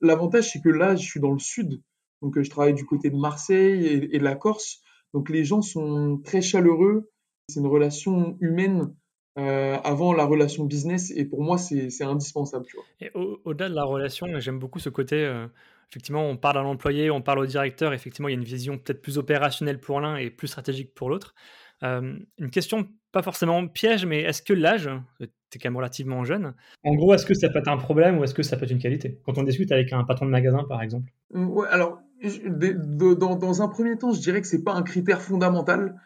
L'avantage, 0.00 0.52
c'est 0.52 0.60
que 0.60 0.68
là, 0.68 0.96
je 0.96 1.04
suis 1.04 1.20
dans 1.20 1.32
le 1.32 1.38
sud, 1.38 1.82
donc 2.22 2.40
je 2.40 2.50
travaille 2.50 2.74
du 2.74 2.86
côté 2.86 3.10
de 3.10 3.16
Marseille 3.16 3.86
et, 3.86 4.16
et 4.16 4.18
de 4.18 4.24
la 4.24 4.34
Corse. 4.34 4.80
Donc, 5.12 5.28
les 5.28 5.44
gens 5.44 5.62
sont 5.62 6.20
très 6.24 6.42
chaleureux. 6.42 7.10
C'est 7.48 7.60
une 7.60 7.66
relation 7.66 8.36
humaine 8.40 8.90
euh, 9.38 9.76
avant 9.84 10.14
la 10.14 10.24
relation 10.24 10.64
business 10.64 11.12
et 11.14 11.26
pour 11.26 11.42
moi 11.42 11.58
c'est 11.58 12.02
indispensable. 12.02 12.64
Tu 12.64 12.76
vois. 12.76 12.86
Et 13.02 13.10
au-delà 13.44 13.68
de 13.68 13.74
la 13.74 13.84
relation, 13.84 14.26
j'aime 14.38 14.58
beaucoup 14.58 14.78
ce 14.78 14.88
côté, 14.88 15.16
euh, 15.16 15.46
effectivement 15.90 16.28
on 16.28 16.36
parle 16.36 16.58
à 16.58 16.62
l'employé, 16.62 17.10
on 17.10 17.22
parle 17.22 17.40
au 17.40 17.46
directeur, 17.46 17.92
effectivement 17.92 18.28
il 18.28 18.32
y 18.32 18.34
a 18.34 18.38
une 18.38 18.44
vision 18.44 18.78
peut-être 18.78 19.02
plus 19.02 19.18
opérationnelle 19.18 19.80
pour 19.80 20.00
l'un 20.00 20.16
et 20.16 20.30
plus 20.30 20.48
stratégique 20.48 20.94
pour 20.94 21.10
l'autre. 21.10 21.34
Euh, 21.82 22.18
une 22.38 22.50
question 22.50 22.88
pas 23.12 23.22
forcément 23.22 23.66
piège, 23.68 24.06
mais 24.06 24.22
est-ce 24.22 24.42
que 24.42 24.52
l'âge, 24.52 24.90
tu 25.18 25.24
es 25.24 25.58
quand 25.58 25.68
même 25.68 25.76
relativement 25.76 26.24
jeune, 26.24 26.54
en 26.84 26.94
gros 26.94 27.14
est-ce 27.14 27.26
que 27.26 27.34
ça 27.34 27.48
peut 27.48 27.58
être 27.58 27.68
un 27.68 27.76
problème 27.76 28.18
ou 28.18 28.24
est-ce 28.24 28.34
que 28.34 28.42
ça 28.42 28.56
peut 28.56 28.64
être 28.64 28.70
une 28.70 28.78
qualité? 28.78 29.20
Quand 29.24 29.38
on 29.38 29.42
discute 29.42 29.72
avec 29.72 29.92
un 29.92 30.04
patron 30.04 30.26
de 30.26 30.30
magasin 30.30 30.64
par 30.68 30.82
exemple. 30.82 31.10
Ouais, 31.32 31.68
alors 31.68 32.00
dans, 32.46 33.36
dans, 33.36 33.62
un 33.62 33.68
premier 33.68 33.98
temps 33.98 34.12
je 34.12 34.20
dirais 34.20 34.40
que 34.40 34.46
c'est 34.46 34.64
pas 34.64 34.72
un 34.72 34.82
critère 34.82 35.20
fondamental 35.20 36.00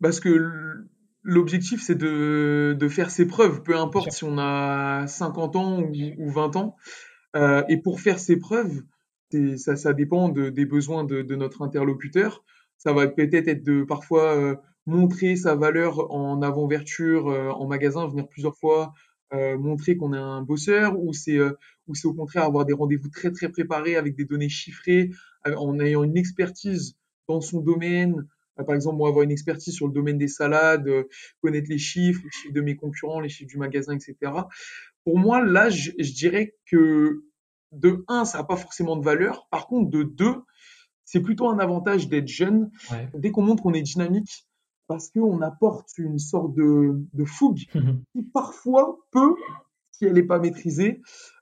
parce 0.00 0.18
que 0.18 0.84
l'objectif, 1.24 1.82
c'est 1.82 1.96
de, 1.96 2.76
de, 2.78 2.88
faire 2.88 3.10
ses 3.10 3.26
preuves, 3.26 3.62
peu 3.62 3.76
importe 3.76 4.12
si 4.12 4.24
on 4.24 4.38
a 4.38 5.06
50 5.06 5.56
ans 5.56 5.80
ou, 5.80 6.30
20 6.30 6.56
ans. 6.56 6.76
Euh, 7.34 7.64
et 7.68 7.78
pour 7.78 8.00
faire 8.00 8.20
ses 8.20 8.38
preuves, 8.38 8.82
ça, 9.56 9.76
ça 9.76 9.92
dépend 9.92 10.28
de, 10.28 10.50
des 10.50 10.66
besoins 10.66 11.04
de, 11.04 11.22
de, 11.22 11.36
notre 11.36 11.62
interlocuteur. 11.62 12.44
Ça 12.78 12.92
va 12.92 13.06
peut-être 13.06 13.48
être 13.48 13.64
de 13.64 13.82
parfois 13.84 14.36
euh, 14.36 14.56
montrer 14.86 15.36
sa 15.36 15.54
valeur 15.54 16.10
en 16.12 16.42
avant-verture 16.42 17.28
euh, 17.28 17.50
en 17.50 17.66
magasin, 17.66 18.06
venir 18.06 18.28
plusieurs 18.28 18.56
fois, 18.56 18.92
euh, 19.32 19.56
montrer 19.58 19.96
qu'on 19.96 20.12
est 20.12 20.18
un 20.18 20.42
bosseur, 20.42 20.98
ou 21.00 21.12
c'est 21.12 21.38
ou 21.86 21.94
c'est 21.94 22.06
au 22.06 22.14
contraire 22.14 22.44
avoir 22.44 22.64
des 22.64 22.72
rendez-vous 22.72 23.08
très 23.08 23.30
très 23.30 23.48
préparés 23.48 23.96
avec 23.96 24.14
des 24.16 24.24
données 24.24 24.48
chiffrées, 24.48 25.10
en 25.44 25.78
ayant 25.80 26.04
une 26.04 26.16
expertise 26.16 26.96
dans 27.28 27.40
son 27.40 27.60
domaine, 27.60 28.26
euh, 28.58 28.64
par 28.64 28.74
exemple, 28.74 29.02
avoir 29.06 29.22
une 29.22 29.30
expertise 29.30 29.74
sur 29.74 29.86
le 29.86 29.92
domaine 29.92 30.18
des 30.18 30.28
salades, 30.28 30.88
euh, 30.88 31.04
connaître 31.40 31.68
les 31.68 31.78
chiffres, 31.78 32.20
les 32.24 32.30
chiffres 32.30 32.54
de 32.54 32.60
mes 32.60 32.76
concurrents, 32.76 33.20
les 33.20 33.28
chiffres 33.28 33.50
du 33.50 33.58
magasin, 33.58 33.94
etc. 33.94 34.32
Pour 35.04 35.18
moi, 35.18 35.44
là, 35.44 35.70
je, 35.70 35.90
dirais 35.98 36.54
que 36.66 37.24
de 37.74 38.04
un, 38.08 38.24
ça 38.24 38.38
n'a 38.38 38.44
pas 38.44 38.56
forcément 38.56 38.96
de 38.96 39.04
valeur. 39.04 39.46
Par 39.50 39.66
contre, 39.66 39.90
de 39.90 40.02
deux, 40.02 40.42
c'est 41.04 41.20
plutôt 41.20 41.48
un 41.48 41.58
avantage 41.58 42.08
d'être 42.08 42.28
jeune. 42.28 42.70
Dès 43.14 43.30
qu'on 43.30 43.42
montre 43.42 43.62
qu'on 43.62 43.74
est 43.74 43.82
dynamique, 43.82 44.46
parce 44.86 45.10
qu'on 45.10 45.40
apporte 45.40 45.96
une 45.98 46.18
sorte 46.18 46.54
de, 46.54 47.00
de 47.12 47.24
fougue 47.24 47.62
qui 48.12 48.22
parfois 48.22 48.98
peut, 49.10 49.34
si 49.90 50.04
elle 50.04 50.14
n'est 50.14 50.22
pas 50.22 50.38
maîtrisée, 50.38 51.00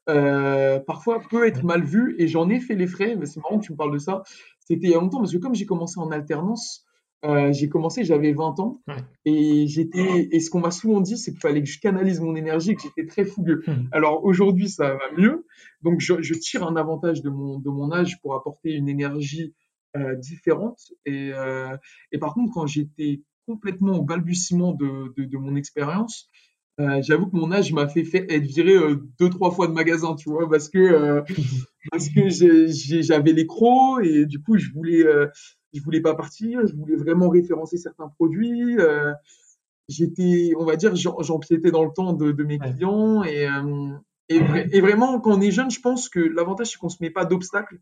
euh, 0.09 0.81
parfois 0.81 1.21
peut 1.31 1.47
être 1.47 1.65
mal 1.65 1.85
vue. 1.85 2.15
Et 2.19 2.29
j'en 2.29 2.49
ai 2.49 2.61
fait 2.61 2.75
les 2.75 2.87
frais, 2.87 3.17
mais 3.17 3.27
c'est 3.27 3.41
marrant 3.41 3.59
que 3.59 3.65
tu 3.65 3.73
me 3.73 3.77
parles 3.77 3.93
de 3.93 3.99
ça. 3.99 4.23
C'était 4.61 4.89
il 4.89 4.91
y 4.91 4.95
a 4.95 5.01
longtemps, 5.01 5.19
parce 5.19 5.33
que 5.33 5.39
comme 5.39 5.55
j'ai 5.55 5.67
commencé 5.67 5.99
en 5.99 6.11
alternance, 6.11 6.87
euh, 7.25 7.53
j'ai 7.53 7.69
commencé, 7.69 8.05
j'avais 8.05 8.33
20 8.33 8.59
ans, 8.61 8.83
et 9.25 9.67
j'étais, 9.67 10.29
et 10.31 10.41
ce 10.41 10.51
qu'on 10.51 10.61
m'a 10.61 10.71
souvent 10.71 11.01
dit, 11.01 11.17
c'est 11.17 11.31
qu'il 11.31 11.41
fallait 11.41 11.63
que 11.63 11.69
je 11.69 11.79
canalise 11.79 12.21
mon 12.21 12.35
énergie, 12.35 12.75
que 12.75 12.83
j'étais 12.83 13.07
très 13.07 13.25
fougueux. 13.25 13.63
Hmm. 13.67 13.87
Alors 13.93 14.25
aujourd'hui, 14.25 14.69
ça 14.69 14.95
va 14.95 15.13
mieux, 15.17 15.47
donc 15.83 16.01
je, 16.01 16.21
je, 16.21 16.35
tire 16.35 16.67
un 16.67 16.77
avantage 16.77 17.23
de 17.23 17.31
mon, 17.31 17.59
de 17.59 17.71
mon 17.71 17.93
âge 17.93 18.21
pour 18.23 18.35
apporter 18.35 18.73
une 18.73 18.89
énergie 18.89 19.55
euh, 19.97 20.15
différente. 20.17 20.81
Et, 21.07 21.31
euh, 21.33 21.77
et 22.11 22.19
par 22.19 22.35
contre, 22.35 22.53
quand 22.53 22.67
j'étais 22.67 23.23
complètement 23.47 23.99
au 23.99 24.03
balbutiement 24.03 24.73
de, 24.73 25.13
de, 25.17 25.25
de 25.25 25.37
mon 25.37 25.55
expérience, 25.57 26.31
euh, 26.81 27.03
j'avoue 27.03 27.27
que 27.27 27.37
mon 27.37 27.53
âge 27.53 27.73
m'a 27.73 27.87
fait, 27.87 28.05
fait 28.05 28.27
être 28.31 28.45
viré 28.45 28.75
euh, 28.75 28.97
deux 29.21 29.29
trois 29.29 29.51
fois 29.51 29.67
de 29.67 29.73
magasin, 29.73 30.15
tu 30.15 30.31
vois, 30.31 30.49
parce 30.49 30.69
que 30.71 30.79
euh, 30.79 31.23
parce 31.91 32.09
que 32.09 32.29
j'avais 33.03 33.33
les 33.33 33.47
crocs 33.47 34.03
et 34.05 34.25
du 34.25 34.43
coup 34.43 34.57
je 34.57 34.71
voulais 34.73 35.05
je 35.73 35.83
voulais 35.83 36.01
pas 36.01 36.15
partir, 36.15 36.67
je 36.67 36.75
voulais 36.75 36.97
vraiment 36.97 37.29
référencer 37.29 37.77
certains 37.77 38.09
produits. 38.09 38.77
J'étais, 39.89 40.53
on 40.59 40.65
va 40.65 40.77
dire, 40.77 40.95
j'empiétais 40.95 41.71
dans 41.71 41.85
le 41.85 41.91
temps 41.95 42.13
de, 42.13 42.33
de 42.33 42.45
mes 42.45 42.59
clients 42.59 43.23
et 43.25 43.47
et, 44.29 44.41
et, 44.71 44.81
vraiment 44.81 45.21
quand 45.21 45.33
on 45.33 45.41
est 45.43 45.51
jeune, 45.51 45.71
je 45.71 45.81
pense 45.81 46.09
que 46.09 46.21
l'avantage 46.21 46.71
c'est 46.71 46.79
qu'on 46.79 46.89
se 46.89 47.03
met 47.03 47.11
pas 47.11 47.27
d'obstacles, 47.27 47.81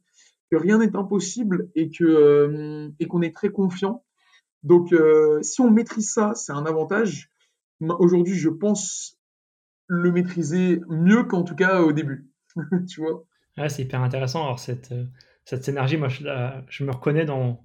que 0.50 0.56
rien 0.56 0.78
n'est 0.78 0.96
impossible 0.96 1.68
et 1.76 1.90
que 1.90 2.90
et 2.98 3.06
qu'on 3.06 3.22
est 3.22 3.34
très 3.34 3.50
confiant. 3.50 4.04
Donc 4.62 4.94
si 5.42 5.60
on 5.60 5.70
maîtrise 5.70 6.10
ça, 6.10 6.32
c'est 6.34 6.52
un 6.52 6.66
avantage 6.66 7.30
aujourd'hui, 7.88 8.34
je 8.34 8.48
pense 8.48 9.18
le 9.86 10.12
maîtriser 10.12 10.80
mieux 10.88 11.24
qu'en 11.24 11.42
tout 11.42 11.56
cas 11.56 11.82
au 11.82 11.92
début. 11.92 12.28
tu 12.88 13.00
vois 13.00 13.24
ouais, 13.58 13.68
C'est 13.68 13.82
hyper 13.82 14.02
intéressant. 14.02 14.44
Alors, 14.44 14.58
cette, 14.58 14.92
euh, 14.92 15.04
cette 15.44 15.68
énergie, 15.68 15.96
moi, 15.96 16.08
je, 16.08 16.24
je 16.68 16.84
me 16.84 16.92
reconnais 16.92 17.24
dans, 17.24 17.64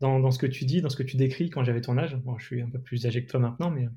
dans, 0.00 0.30
ce 0.30 0.38
que 0.38 0.46
tu 0.46 0.64
dis, 0.64 0.82
dans 0.82 0.90
ce 0.90 0.96
que 0.96 1.02
tu 1.02 1.16
décris 1.16 1.50
quand 1.50 1.64
j'avais 1.64 1.80
ton 1.80 1.96
âge. 1.96 2.16
Bon, 2.16 2.38
je 2.38 2.44
suis 2.44 2.60
un 2.60 2.68
peu 2.68 2.78
plus 2.78 3.06
âgé 3.06 3.24
que 3.24 3.30
toi 3.30 3.40
maintenant, 3.40 3.70
mais 3.70 3.88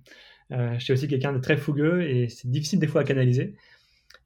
euh, 0.51 0.73
je 0.77 0.83
suis 0.83 0.93
aussi 0.93 1.07
quelqu'un 1.07 1.33
de 1.33 1.39
très 1.39 1.57
fougueux 1.57 2.09
et 2.09 2.29
c'est 2.29 2.49
difficile 2.49 2.79
des 2.79 2.87
fois 2.87 3.01
à 3.01 3.03
canaliser. 3.03 3.55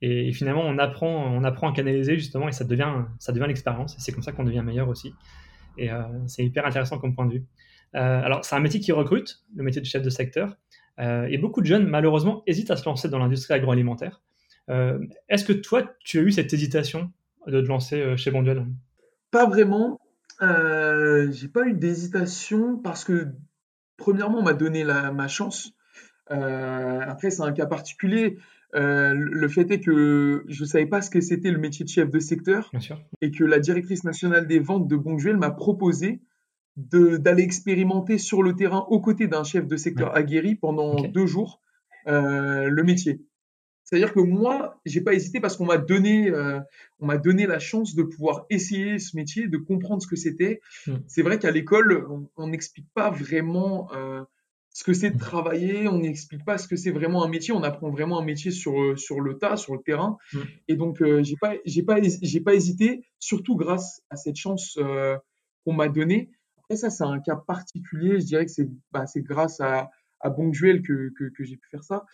Et, 0.03 0.31
finalement, 0.33 0.63
on 0.63 0.77
apprend, 0.77 1.31
on 1.35 1.43
apprend 1.43 1.69
à 1.69 1.73
canaliser 1.73 2.15
justement 2.15 2.47
et 2.47 2.51
ça 2.51 2.65
devient, 2.65 3.05
ça 3.19 3.31
devient 3.33 3.45
l'expérience. 3.47 3.95
C'est 3.99 4.11
comme 4.11 4.23
ça 4.23 4.31
qu'on 4.31 4.43
devient 4.43 4.63
meilleur 4.63 4.89
aussi. 4.89 5.13
Et 5.77 5.91
euh, 5.91 6.03
c'est 6.27 6.43
hyper 6.43 6.65
intéressant 6.65 6.97
comme 6.97 7.15
point 7.15 7.25
de 7.25 7.33
vue. 7.33 7.45
alors, 7.93 8.43
c'est 8.45 8.55
un 8.55 8.59
métier 8.59 8.79
qui 8.79 8.91
recrute, 8.91 9.43
le 9.55 9.63
métier 9.63 9.81
de 9.81 9.85
chef 9.85 10.01
de 10.01 10.09
secteur. 10.09 10.57
Euh, 10.99 11.27
et 11.29 11.37
beaucoup 11.37 11.61
de 11.61 11.65
jeunes, 11.65 11.87
malheureusement, 11.87 12.43
hésitent 12.47 12.71
à 12.71 12.75
se 12.75 12.85
lancer 12.85 13.09
dans 13.09 13.19
l'industrie 13.19 13.53
agroalimentaire. 13.53 14.21
Euh, 14.69 14.99
est-ce 15.29 15.43
que 15.43 15.53
toi, 15.53 15.83
tu 16.03 16.19
as 16.19 16.21
eu 16.21 16.31
cette 16.31 16.53
hésitation 16.53 17.11
de 17.47 17.61
te 17.61 17.67
lancer 17.67 17.99
euh, 17.99 18.17
chez 18.17 18.31
Bonduel? 18.31 18.65
Pas 19.31 19.47
vraiment. 19.47 19.99
Euh, 20.41 21.31
j'ai 21.31 21.47
pas 21.47 21.67
eu 21.67 21.73
d'hésitation 21.73 22.77
parce 22.77 23.03
que, 23.03 23.27
premièrement, 23.97 24.39
on 24.39 24.43
m'a 24.43 24.53
donné 24.53 24.83
la, 24.83 25.11
ma 25.11 25.27
chance. 25.27 25.73
après, 26.27 27.29
c'est 27.29 27.43
un 27.43 27.51
cas 27.51 27.65
particulier. 27.65 28.37
le 28.73 29.47
fait 29.47 29.69
est 29.71 29.81
que 29.81 30.43
je 30.47 30.63
ne 30.63 30.67
savais 30.67 30.85
pas 30.85 31.01
ce 31.01 31.09
que 31.09 31.21
c'était 31.21 31.51
le 31.51 31.59
métier 31.59 31.83
de 31.83 31.89
chef 31.89 32.09
de 32.09 32.19
secteur 32.19 32.71
et 33.21 33.31
que 33.31 33.43
la 33.43 33.59
directrice 33.59 34.03
nationale 34.03 34.47
des 34.47 34.59
ventes 34.59 34.87
de 34.87 34.95
Bonduel 34.95 35.37
m'a 35.37 35.51
proposé 35.51 36.21
d'aller 36.77 37.43
expérimenter 37.43 38.17
sur 38.17 38.43
le 38.43 38.55
terrain 38.55 38.85
aux 38.89 39.01
côtés 39.01 39.27
d'un 39.27 39.43
chef 39.43 39.67
de 39.67 39.75
secteur 39.75 40.15
aguerri 40.15 40.55
pendant 40.55 40.95
deux 40.95 41.25
jours 41.25 41.61
euh, 42.07 42.67
le 42.69 42.83
métier. 42.83 43.21
C'est-à-dire 43.91 44.13
que 44.13 44.21
moi, 44.21 44.79
j'ai 44.85 45.01
pas 45.01 45.13
hésité 45.13 45.41
parce 45.41 45.57
qu'on 45.57 45.65
m'a 45.65 45.77
donné, 45.77 46.29
euh, 46.29 46.59
on 46.99 47.07
m'a 47.07 47.17
donné 47.17 47.45
la 47.45 47.59
chance 47.59 47.93
de 47.93 48.03
pouvoir 48.03 48.45
essayer 48.49 48.99
ce 48.99 49.17
métier, 49.17 49.47
de 49.47 49.57
comprendre 49.57 50.01
ce 50.01 50.07
que 50.07 50.15
c'était. 50.15 50.61
Hmm. 50.87 50.95
C'est 51.07 51.21
vrai 51.21 51.39
qu'à 51.39 51.51
l'école, 51.51 52.07
on 52.37 52.47
n'explique 52.47 52.87
pas 52.93 53.09
vraiment 53.09 53.91
euh, 53.93 54.23
ce 54.69 54.85
que 54.85 54.93
c'est 54.93 55.09
de 55.09 55.15
hmm. 55.15 55.19
travailler, 55.19 55.87
on 55.89 55.99
n'explique 55.99 56.45
pas 56.45 56.57
ce 56.57 56.67
que 56.67 56.77
c'est 56.77 56.91
vraiment 56.91 57.25
un 57.25 57.29
métier. 57.29 57.53
On 57.53 57.63
apprend 57.63 57.89
vraiment 57.89 58.19
un 58.19 58.23
métier 58.23 58.51
sur 58.51 58.97
sur 58.97 59.19
le 59.19 59.37
tas, 59.37 59.57
sur 59.57 59.75
le 59.75 59.81
terrain. 59.81 60.17
Hmm. 60.31 60.39
Et 60.69 60.75
donc, 60.75 61.03
j'ai 61.21 61.35
pas, 61.35 61.55
j'ai 61.65 61.83
pas, 61.83 61.97
j'ai 62.01 62.39
pas 62.39 62.55
hésité, 62.55 63.03
surtout 63.19 63.57
grâce 63.57 64.01
à 64.09 64.15
cette 64.15 64.37
chance 64.37 64.79
qu'on 65.65 65.73
m'a 65.73 65.89
donnée 65.89 66.31
ça, 66.75 66.89
c'est 66.89 67.03
un 67.03 67.19
cas 67.19 67.35
particulier. 67.35 68.19
Je 68.19 68.25
dirais 68.25 68.45
que 68.45 68.51
c'est 68.51 68.69
bah, 68.91 69.05
grâce 69.17 69.59
à, 69.59 69.89
à 70.19 70.29
Bonduel 70.29 70.81
que, 70.81 71.11
que, 71.17 71.25
que 71.25 71.43
j'ai 71.43 71.57
pu 71.57 71.67
faire 71.69 71.83
ça. 71.83 72.05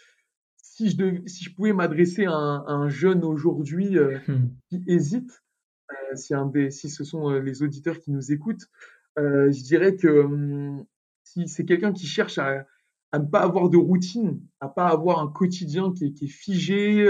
Si 0.77 0.91
je, 0.91 1.21
si 1.25 1.43
je 1.43 1.55
pouvais 1.55 1.73
m'adresser 1.73 2.25
à, 2.25 2.35
un 2.35 2.87
jeune 2.87 3.23
aujourd'hui 3.23 3.97
euh, 3.97 4.19
hmm. 4.27 4.51
qui 4.69 4.83
hésite, 4.85 5.43
euh, 5.91 6.15
si, 6.15 6.35
un 6.35 6.45
des, 6.45 6.69
si 6.69 6.91
ce 6.91 7.03
sont 7.03 7.31
euh, 7.31 7.39
les 7.39 7.63
auditeurs 7.63 7.99
qui 7.99 8.11
nous 8.11 8.31
écoutent, 8.31 8.69
je 9.17 9.63
dirais 9.63 9.95
que 9.95 10.07
hum, 10.07 10.85
si 11.23 11.47
c'est 11.47 11.65
quelqu'un 11.65 11.93
qui 11.93 12.05
cherche 12.05 12.37
à, 12.37 12.67
à, 13.11 13.17
ne 13.17 13.25
pas 13.25 13.39
avoir 13.39 13.69
de 13.71 13.77
routine, 13.77 14.39
à 14.59 14.67
pas 14.69 14.89
avoir 14.89 15.17
un 15.17 15.27
quotidien 15.27 15.91
qui 15.93 16.05
est, 16.05 16.13
qui 16.13 16.25
est 16.25 16.27
figé, 16.27 17.03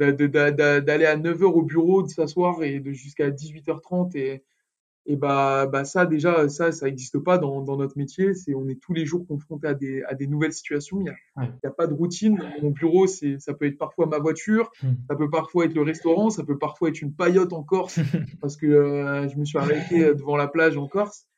d'aller 0.00 1.06
à 1.06 1.16
9h 1.16 1.44
au 1.44 1.62
bureau, 1.62 2.02
de 2.02 2.08
s'asseoir 2.08 2.64
et 2.64 2.80
de 2.80 2.90
jusqu'à 2.90 3.30
18h30 3.30 4.16
et, 4.16 4.42
et 5.08 5.14
bah, 5.14 5.66
bah 5.66 5.84
ça 5.84 6.04
déjà 6.04 6.48
ça 6.48 6.72
ça 6.72 6.86
n'existe 6.86 7.18
pas 7.18 7.38
dans, 7.38 7.62
dans 7.62 7.76
notre 7.76 7.96
métier. 7.96 8.34
C'est 8.34 8.54
on 8.54 8.68
est 8.68 8.80
tous 8.80 8.92
les 8.92 9.06
jours 9.06 9.24
confronté 9.26 9.68
à 9.68 9.74
des 9.74 10.02
à 10.02 10.14
des 10.14 10.26
nouvelles 10.26 10.52
situations. 10.52 10.98
Il 11.00 11.04
n'y 11.04 11.10
a, 11.10 11.68
a 11.68 11.70
pas 11.70 11.86
de 11.86 11.94
routine. 11.94 12.42
Mon 12.60 12.70
bureau 12.70 13.06
c'est 13.06 13.38
ça 13.38 13.54
peut 13.54 13.66
être 13.66 13.78
parfois 13.78 14.06
ma 14.06 14.18
voiture. 14.18 14.70
Hmm. 14.82 14.94
ça 15.08 15.14
peut 15.14 15.30
parfois 15.30 15.66
être 15.66 15.74
le 15.74 15.82
restaurant. 15.82 16.30
Ça 16.30 16.42
peut 16.42 16.58
parfois 16.58 16.88
être 16.88 17.00
une 17.00 17.14
paillote 17.14 17.52
en 17.52 17.62
Corse 17.62 18.00
parce 18.40 18.56
que 18.56 18.66
euh, 18.66 19.28
je 19.28 19.36
me 19.38 19.44
suis 19.44 19.58
arrêté 19.58 20.12
devant 20.14 20.36
la 20.36 20.48
plage 20.48 20.76
en 20.76 20.88
Corse. 20.88 21.28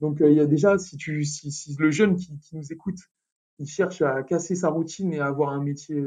Donc 0.00 0.22
euh, 0.22 0.30
il 0.30 0.36
y 0.36 0.40
a 0.40 0.46
déjà 0.46 0.78
si 0.78 0.96
tu 0.96 1.24
si, 1.24 1.52
si 1.52 1.76
le 1.78 1.90
jeune 1.90 2.16
qui, 2.16 2.38
qui, 2.38 2.56
nous 2.56 2.72
écoute 2.72 2.98
il 3.58 3.66
cherche 3.66 4.00
à 4.00 4.22
casser 4.22 4.54
sa 4.54 4.70
routine 4.70 5.12
et 5.12 5.18
à 5.18 5.26
avoir 5.26 5.50
un 5.50 5.62
métier 5.62 6.02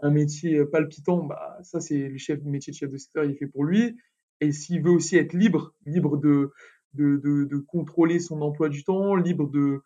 un 0.00 0.10
métier 0.10 0.64
palpitant 0.64 1.22
bah 1.22 1.58
ça 1.62 1.78
c'est 1.78 2.08
le 2.08 2.18
chef 2.18 2.42
métier 2.42 2.72
de 2.72 2.76
chef 2.76 2.90
de 2.90 2.96
secteur 2.96 3.22
il 3.22 3.30
est 3.30 3.34
fait 3.36 3.46
pour 3.46 3.62
lui 3.62 3.96
et 4.40 4.52
s'il 4.52 4.82
veut 4.82 4.90
aussi 4.90 5.16
être 5.16 5.32
libre, 5.32 5.74
libre 5.86 6.16
de, 6.16 6.52
de, 6.94 7.16
de, 7.18 7.58
contrôler 7.58 8.18
son 8.18 8.42
emploi 8.42 8.68
du 8.68 8.84
temps, 8.84 9.14
libre 9.14 9.48
de, 9.48 9.82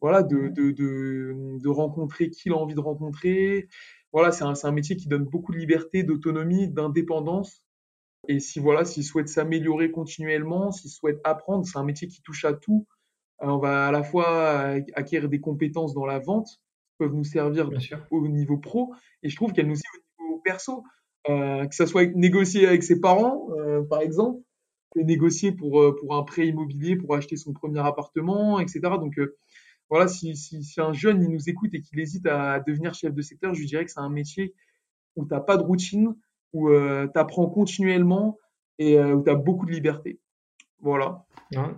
voilà, 0.00 0.22
de, 0.22 0.48
de, 0.48 0.72
de, 0.72 1.68
rencontrer 1.68 2.30
qui 2.30 2.48
il 2.48 2.52
a 2.52 2.56
envie 2.56 2.74
de 2.74 2.80
rencontrer. 2.80 3.68
Voilà, 4.12 4.32
c'est 4.32 4.44
un, 4.44 4.54
un, 4.62 4.72
métier 4.72 4.96
qui 4.96 5.08
donne 5.08 5.24
beaucoup 5.24 5.52
de 5.52 5.58
liberté, 5.58 6.02
d'autonomie, 6.02 6.68
d'indépendance. 6.68 7.62
Et 8.28 8.40
si 8.40 8.58
voilà, 8.58 8.84
s'il 8.84 9.04
souhaite 9.04 9.28
s'améliorer 9.28 9.90
continuellement, 9.90 10.72
s'il 10.72 10.90
souhaite 10.90 11.20
apprendre, 11.24 11.66
c'est 11.66 11.78
un 11.78 11.84
métier 11.84 12.08
qui 12.08 12.22
touche 12.22 12.44
à 12.44 12.52
tout. 12.52 12.86
Euh, 13.42 13.46
on 13.46 13.58
va 13.58 13.88
à 13.88 13.92
la 13.92 14.02
fois 14.02 14.74
acquérir 14.94 15.28
des 15.28 15.40
compétences 15.40 15.94
dans 15.94 16.06
la 16.06 16.18
vente, 16.18 16.48
qui 16.48 16.96
peuvent 16.98 17.14
nous 17.14 17.24
servir 17.24 17.70
au 18.10 18.28
niveau 18.28 18.58
pro, 18.58 18.94
et 19.22 19.28
je 19.28 19.36
trouve 19.36 19.52
qu'elles 19.52 19.68
nous 19.68 19.76
servent 19.76 20.02
au 20.18 20.22
niveau 20.24 20.40
perso. 20.44 20.84
Euh, 21.28 21.66
que 21.66 21.74
ça 21.74 21.86
soit 21.86 22.06
négocier 22.14 22.66
avec 22.66 22.82
ses 22.82 22.98
parents, 22.98 23.48
euh, 23.58 23.82
par 23.82 24.00
exemple, 24.00 24.40
que 24.90 25.00
négocier 25.00 25.52
pour, 25.52 25.80
euh, 25.80 25.94
pour 26.00 26.16
un 26.16 26.22
prêt 26.22 26.46
immobilier, 26.46 26.96
pour 26.96 27.14
acheter 27.14 27.36
son 27.36 27.52
premier 27.52 27.80
appartement, 27.80 28.58
etc. 28.58 28.80
Donc 28.98 29.20
voilà, 29.90 30.08
si, 30.08 30.34
un 30.78 30.92
jeune 30.92 31.22
il 31.22 31.28
nous 31.30 31.48
écoute 31.48 31.74
et 31.74 31.82
qu'il 31.82 32.00
hésite 32.00 32.26
à 32.26 32.60
devenir 32.60 32.94
chef 32.94 33.12
de 33.12 33.22
secteur, 33.22 33.54
je 33.54 33.60
lui 33.60 33.66
dirais 33.66 33.84
que 33.84 33.90
c'est 33.90 34.00
un 34.00 34.08
métier 34.08 34.54
où 35.16 35.26
tu 35.26 35.34
n'as 35.34 35.40
pas 35.40 35.58
de 35.58 35.62
routine, 35.62 36.14
où 36.54 36.70
tu 36.70 37.18
apprends 37.18 37.46
continuellement 37.48 38.38
et 38.78 38.98
où 38.98 39.22
tu 39.22 39.30
as 39.30 39.34
beaucoup 39.34 39.66
de 39.66 39.72
liberté. 39.72 40.20
Voilà. 40.80 41.26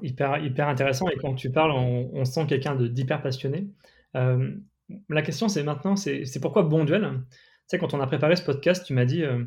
hyper, 0.02 0.38
hyper 0.44 0.68
intéressant. 0.68 1.08
Et 1.08 1.16
quand 1.16 1.34
tu 1.34 1.50
parles, 1.50 1.72
on, 1.72 2.10
on 2.12 2.24
sent 2.24 2.46
quelqu'un 2.46 2.76
d'hyper 2.76 3.22
passionné. 3.22 3.68
La 4.14 5.22
question, 5.22 5.48
c'est 5.48 5.64
maintenant, 5.64 5.96
c'est 5.96 6.40
pourquoi 6.40 6.62
Bon 6.62 6.84
Duel 6.84 7.22
sais, 7.66 7.78
quand 7.78 7.94
on 7.94 8.00
a 8.00 8.06
préparé 8.06 8.36
ce 8.36 8.42
podcast, 8.42 8.84
tu 8.84 8.94
m'as 8.94 9.04
dit 9.04 9.24
euh, 9.24 9.44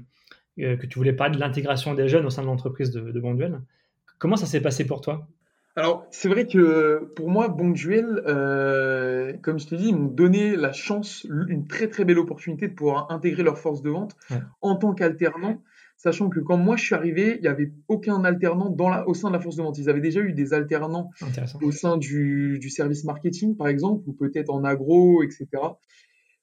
euh, 0.59 0.77
que 0.77 0.85
tu 0.85 0.97
voulais 0.97 1.13
parler 1.13 1.35
de 1.35 1.39
l'intégration 1.39 1.93
des 1.93 2.07
jeunes 2.07 2.25
au 2.25 2.29
sein 2.29 2.41
de 2.41 2.47
l'entreprise 2.47 2.91
de, 2.91 3.11
de 3.11 3.19
Bonduel. 3.19 3.61
Comment 4.19 4.35
ça 4.35 4.45
s'est 4.45 4.61
passé 4.61 4.85
pour 4.85 5.01
toi? 5.01 5.27
Alors, 5.77 6.07
c'est 6.09 6.29
vrai 6.29 6.47
que 6.47 7.11
pour 7.17 7.29
moi, 7.29 7.49
Bonduel, 7.49 8.21
euh, 8.27 9.33
comme 9.41 9.59
je 9.59 9.67
t'ai 9.67 9.75
dit, 9.75 9.89
ils 9.89 9.95
m'ont 9.95 10.07
donné 10.07 10.55
la 10.55 10.71
chance, 10.71 11.27
une 11.29 11.67
très 11.67 11.89
très 11.89 12.05
belle 12.05 12.17
opportunité 12.17 12.69
de 12.69 12.73
pouvoir 12.73 13.11
intégrer 13.11 13.43
leur 13.43 13.57
force 13.57 13.81
de 13.81 13.89
vente 13.89 14.15
en 14.61 14.77
tant 14.77 14.93
qu'alternant, 14.93 15.61
sachant 15.97 16.29
que 16.29 16.39
quand 16.39 16.55
moi 16.55 16.77
je 16.77 16.85
suis 16.85 16.95
arrivé, 16.95 17.35
il 17.35 17.41
n'y 17.41 17.49
avait 17.49 17.73
aucun 17.89 18.23
alternant 18.23 18.69
dans 18.69 18.87
la, 18.87 19.05
au 19.05 19.13
sein 19.13 19.27
de 19.27 19.33
la 19.33 19.41
force 19.41 19.57
de 19.57 19.63
vente. 19.63 19.77
Ils 19.77 19.89
avaient 19.89 19.99
déjà 19.99 20.21
eu 20.21 20.31
des 20.31 20.53
alternants 20.53 21.09
au 21.61 21.71
sein 21.71 21.97
du, 21.97 22.57
du, 22.59 22.69
service 22.69 23.03
marketing, 23.03 23.57
par 23.57 23.67
exemple, 23.67 24.07
ou 24.07 24.13
peut-être 24.13 24.51
en 24.51 24.63
agro, 24.63 25.23
etc. 25.23 25.47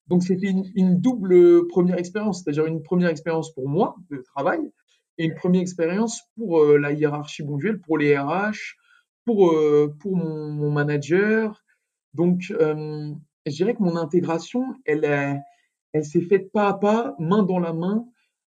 Donc 0.09 0.23
c'était 0.23 0.53
une, 0.75 1.01
double 1.01 1.67
première 1.69 1.99
expérience, 1.99 2.43
c'est-à-dire 2.43 2.67
une 2.67 2.83
première 2.83 3.09
expérience 3.09 3.53
pour 3.55 3.69
moi 3.69 3.97
de 4.11 4.19
travail 4.19 4.61
et 5.19 5.25
une 5.25 5.35
première 5.35 5.63
expérience 5.63 6.23
pour 6.37 6.61
euh, 6.61 6.79
la 6.79 6.93
hiérarchie 6.93 7.43
bonduelle, 7.43 7.81
pour 7.81 7.99
les 7.99 8.19
RH, 8.19 8.77
pour, 9.25 9.53
euh, 9.53 9.95
pour 10.01 10.17
mon, 10.17 10.71
manager. 10.71 11.63
Donc, 12.15 12.43
je 12.51 13.51
dirais 13.51 13.75
que 13.75 13.83
mon 13.83 13.97
intégration, 13.97 14.75
elle, 14.85 15.05
elle 15.93 16.05
s'est 16.05 16.21
faite 16.21 16.51
pas 16.53 16.69
à 16.69 16.75
pas, 16.75 17.15
main 17.19 17.43
dans 17.43 17.59
la 17.59 17.73
main. 17.73 18.05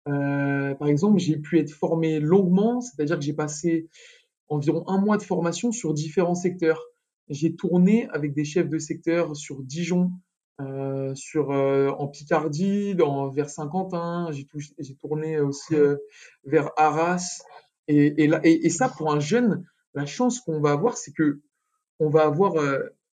par 0.05 0.87
exemple, 0.87 1.19
j'ai 1.19 1.37
pu 1.37 1.59
être 1.59 1.71
formé 1.71 2.19
longuement, 2.19 2.81
c'est-à-dire 2.81 3.17
que 3.17 3.23
j'ai 3.23 3.33
passé 3.33 3.87
environ 4.51 4.83
un 4.87 4.99
mois 4.99 5.17
de 5.17 5.23
formation 5.23 5.71
sur 5.71 5.93
différents 5.93 6.35
secteurs. 6.35 6.83
J'ai 7.29 7.55
tourné 7.55 8.07
avec 8.09 8.33
des 8.33 8.43
chefs 8.43 8.69
de 8.69 8.77
secteur 8.77 9.35
sur 9.35 9.63
Dijon, 9.63 10.11
euh, 10.67 11.15
sur 11.15 11.51
euh, 11.51 11.89
en 11.89 12.07
Picardie, 12.07 12.95
dans, 12.95 13.29
vers 13.29 13.49
Saint-Quentin. 13.49 14.29
J'ai 14.31 14.95
tourné 14.95 15.39
aussi 15.39 15.75
euh, 15.75 15.97
vers 16.43 16.71
Arras. 16.77 17.41
Et, 17.87 18.23
et, 18.23 18.27
là, 18.27 18.39
et, 18.43 18.69
ça, 18.69 18.89
pour 18.89 19.11
un 19.11 19.19
jeune, 19.19 19.65
la 19.93 20.05
chance 20.05 20.39
qu'on 20.39 20.59
va 20.59 20.71
avoir, 20.71 20.97
c'est 20.97 21.11
que 21.11 21.41
on 21.99 22.09
va 22.09 22.23
avoir. 22.23 22.53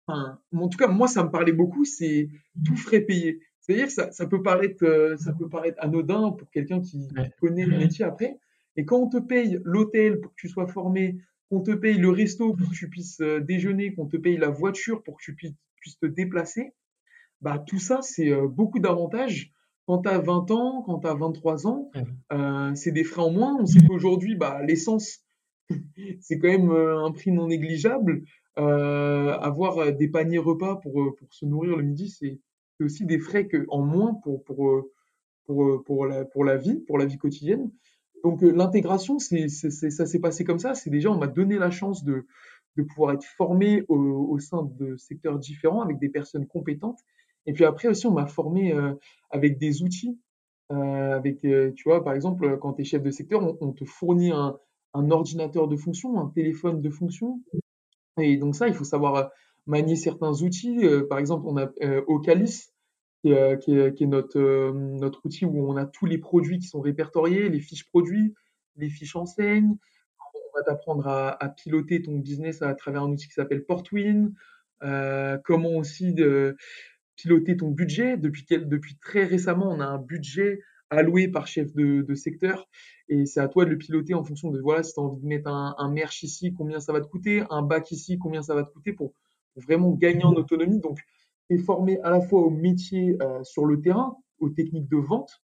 Enfin, 0.07 0.39
en 0.55 0.67
tout 0.67 0.77
cas, 0.77 0.87
moi, 0.87 1.07
ça 1.07 1.23
me 1.23 1.31
parlait 1.31 1.53
beaucoup. 1.53 1.85
C'est 1.85 2.29
tout 2.65 2.75
frais 2.75 3.01
payé. 3.01 3.39
C'est-à-dire, 3.61 3.89
ça, 3.89 4.11
ça 4.11 4.27
peut 4.27 4.43
paraître, 4.43 5.15
ça 5.17 5.33
peut 5.33 5.49
paraître 5.49 5.77
anodin 5.81 6.31
pour 6.31 6.49
quelqu'un 6.51 6.81
qui 6.81 7.07
connaît 7.39 7.65
le 7.65 7.77
métier 7.77 8.05
après. 8.05 8.37
Et 8.75 8.85
quand 8.85 8.97
on 8.97 9.09
te 9.09 9.17
paye 9.17 9.59
l'hôtel 9.63 10.19
pour 10.19 10.31
que 10.31 10.35
tu 10.37 10.49
sois 10.49 10.67
formé, 10.67 11.17
qu'on 11.49 11.61
te 11.61 11.71
paye 11.71 11.97
le 11.97 12.09
resto 12.09 12.53
pour 12.53 12.69
que 12.69 12.75
tu 12.75 12.89
puisses 12.89 13.21
déjeuner, 13.21 13.93
qu'on 13.93 14.07
te 14.07 14.17
paye 14.17 14.37
la 14.37 14.49
voiture 14.49 15.01
pour 15.03 15.17
que 15.17 15.23
tu 15.23 15.35
puisses 15.35 15.97
te 15.99 16.05
déplacer, 16.05 16.73
bah, 17.41 17.59
tout 17.59 17.79
ça, 17.79 17.99
c'est 18.01 18.29
euh, 18.31 18.47
beaucoup 18.47 18.79
d'avantages. 18.79 19.51
Quand 19.87 20.01
tu 20.01 20.09
as 20.09 20.19
20 20.19 20.51
ans, 20.51 20.81
quand 20.83 20.99
tu 20.99 21.07
as 21.07 21.13
23 21.13 21.67
ans, 21.67 21.91
euh, 22.33 22.73
c'est 22.73 22.91
des 22.91 23.03
frais 23.03 23.21
en 23.21 23.31
moins. 23.31 23.55
On 23.59 23.65
sait 23.65 23.79
qu'aujourd'hui, 23.87 24.35
bah, 24.35 24.61
l'essence, 24.63 25.19
c'est 26.21 26.39
quand 26.39 26.47
même 26.47 26.71
euh, 26.71 27.05
un 27.05 27.11
prix 27.11 27.31
non 27.31 27.47
négligeable. 27.47 28.23
avoir 28.55 29.93
des 29.93 30.07
paniers 30.07 30.39
repas 30.39 30.77
pour, 30.77 31.15
pour 31.15 31.33
se 31.33 31.45
nourrir 31.45 31.77
le 31.77 31.83
midi, 31.83 32.09
c'est 32.09 32.39
aussi 32.83 33.05
des 33.05 33.19
frais 33.19 33.47
que, 33.47 33.65
en 33.69 33.81
moins 33.81 34.15
pour, 34.23 34.43
pour, 34.43 34.85
pour, 35.45 35.83
pour, 35.83 36.05
la, 36.07 36.25
pour 36.25 36.45
la 36.45 36.57
vie, 36.57 36.79
pour 36.87 36.97
la 36.97 37.05
vie 37.05 37.17
quotidienne. 37.17 37.69
Donc 38.23 38.41
l'intégration, 38.41 39.19
c'est, 39.19 39.49
ça 39.49 40.05
s'est 40.07 40.19
passé 40.19 40.43
comme 40.45 40.57
ça. 40.57 40.73
C'est 40.73 40.89
déjà, 40.89 41.11
on 41.11 41.17
m'a 41.19 41.27
donné 41.27 41.59
la 41.59 41.69
chance 41.69 42.03
de, 42.03 42.25
de 42.77 42.83
pouvoir 42.83 43.13
être 43.13 43.23
formé 43.23 43.83
au, 43.87 43.97
au, 43.97 44.39
sein 44.39 44.63
de 44.63 44.95
secteurs 44.97 45.39
différents 45.39 45.81
avec 45.81 45.99
des 45.99 46.09
personnes 46.09 46.47
compétentes 46.47 46.99
et 47.45 47.53
puis 47.53 47.65
après 47.65 47.87
aussi, 47.87 48.07
on 48.07 48.11
m'a 48.11 48.25
formé 48.25 48.73
euh, 48.73 48.93
avec 49.29 49.57
des 49.57 49.83
outils. 49.83 50.19
Euh, 50.71 51.15
avec, 51.15 51.45
euh, 51.45 51.71
tu 51.75 51.83
vois, 51.83 52.03
par 52.03 52.13
exemple, 52.13 52.57
quand 52.59 52.73
tu 52.73 52.81
es 52.81 52.85
chef 52.85 53.03
de 53.03 53.11
secteur, 53.11 53.55
on, 53.61 53.71
te 53.71 53.85
fournit 53.85 54.31
un, 54.31 54.57
un, 54.95 55.11
ordinateur 55.11 55.67
de 55.67 55.75
fonction, 55.75 56.19
un 56.19 56.29
téléphone 56.29 56.81
de 56.81 56.89
fonction. 56.89 57.39
Et 58.19 58.37
donc 58.37 58.55
ça, 58.55 58.67
il 58.67 58.73
faut 58.73 58.83
savoir 58.83 59.29
manier 59.67 59.95
certains 59.95 60.41
outils. 60.41 60.79
par 61.09 61.19
exemple, 61.19 61.45
on 61.47 61.57
a 61.57 61.69
Ocalis, 62.07 62.69
qui 63.21 63.31
est, 63.31 63.59
qui 63.59 63.77
est, 63.77 63.93
qui 63.93 64.05
est 64.05 64.07
notre, 64.07 64.71
notre 64.71 65.25
outil 65.25 65.45
où 65.45 65.69
on 65.69 65.75
a 65.75 65.85
tous 65.85 66.05
les 66.05 66.17
produits 66.17 66.59
qui 66.59 66.67
sont 66.67 66.81
répertoriés, 66.81 67.49
les 67.49 67.59
fiches 67.59 67.87
produits, 67.87 68.33
les 68.75 68.89
fiches 68.89 69.15
enseignes. 69.15 69.77
On 70.33 70.57
va 70.57 70.63
t'apprendre 70.63 71.07
à, 71.07 71.43
à, 71.43 71.49
piloter 71.49 72.01
ton 72.01 72.17
business 72.17 72.61
à 72.61 72.73
travers 72.73 73.03
un 73.03 73.11
outil 73.11 73.27
qui 73.27 73.33
s'appelle 73.33 73.65
Portwin. 73.65 74.33
Euh, 74.83 75.37
comment 75.43 75.75
aussi 75.75 76.13
de, 76.13 76.55
piloter 77.15 77.57
ton 77.57 77.69
budget. 77.69 78.17
Depuis, 78.17 78.45
depuis 78.49 78.97
très 78.97 79.23
récemment, 79.23 79.69
on 79.69 79.79
a 79.79 79.85
un 79.85 79.97
budget 79.97 80.61
alloué 80.89 81.27
par 81.27 81.47
chef 81.47 81.73
de, 81.73 82.13
secteur 82.13 82.67
et 83.09 83.25
c'est 83.25 83.39
à 83.39 83.47
toi 83.47 83.65
de 83.65 83.71
le 83.71 83.77
piloter 83.77 84.13
en 84.13 84.23
fonction 84.23 84.51
de 84.51 84.59
voilà 84.61 84.83
si 84.83 84.93
tu 84.93 84.99
as 84.99 85.03
envie 85.03 85.19
de 85.19 85.25
mettre 85.25 85.49
un, 85.49 85.75
un 85.77 85.89
merch 85.89 86.23
ici, 86.23 86.53
combien 86.53 86.79
ça 86.79 86.93
va 86.93 87.01
te 87.01 87.07
coûter, 87.07 87.43
un 87.49 87.61
bac 87.61 87.91
ici, 87.91 88.17
combien 88.17 88.41
ça 88.43 88.53
va 88.55 88.63
te 88.63 88.71
coûter 88.71 88.93
pour, 88.93 89.13
vraiment 89.55 89.91
gagner 89.91 90.23
en 90.23 90.33
autonomie. 90.33 90.79
Donc, 90.79 90.99
tu 91.49 91.55
es 91.55 91.57
formé 91.57 91.99
à 92.01 92.09
la 92.09 92.21
fois 92.21 92.41
au 92.41 92.49
métier 92.49 93.17
euh, 93.21 93.43
sur 93.43 93.65
le 93.65 93.81
terrain, 93.81 94.17
aux 94.39 94.49
techniques 94.49 94.89
de 94.89 94.97
vente 94.97 95.41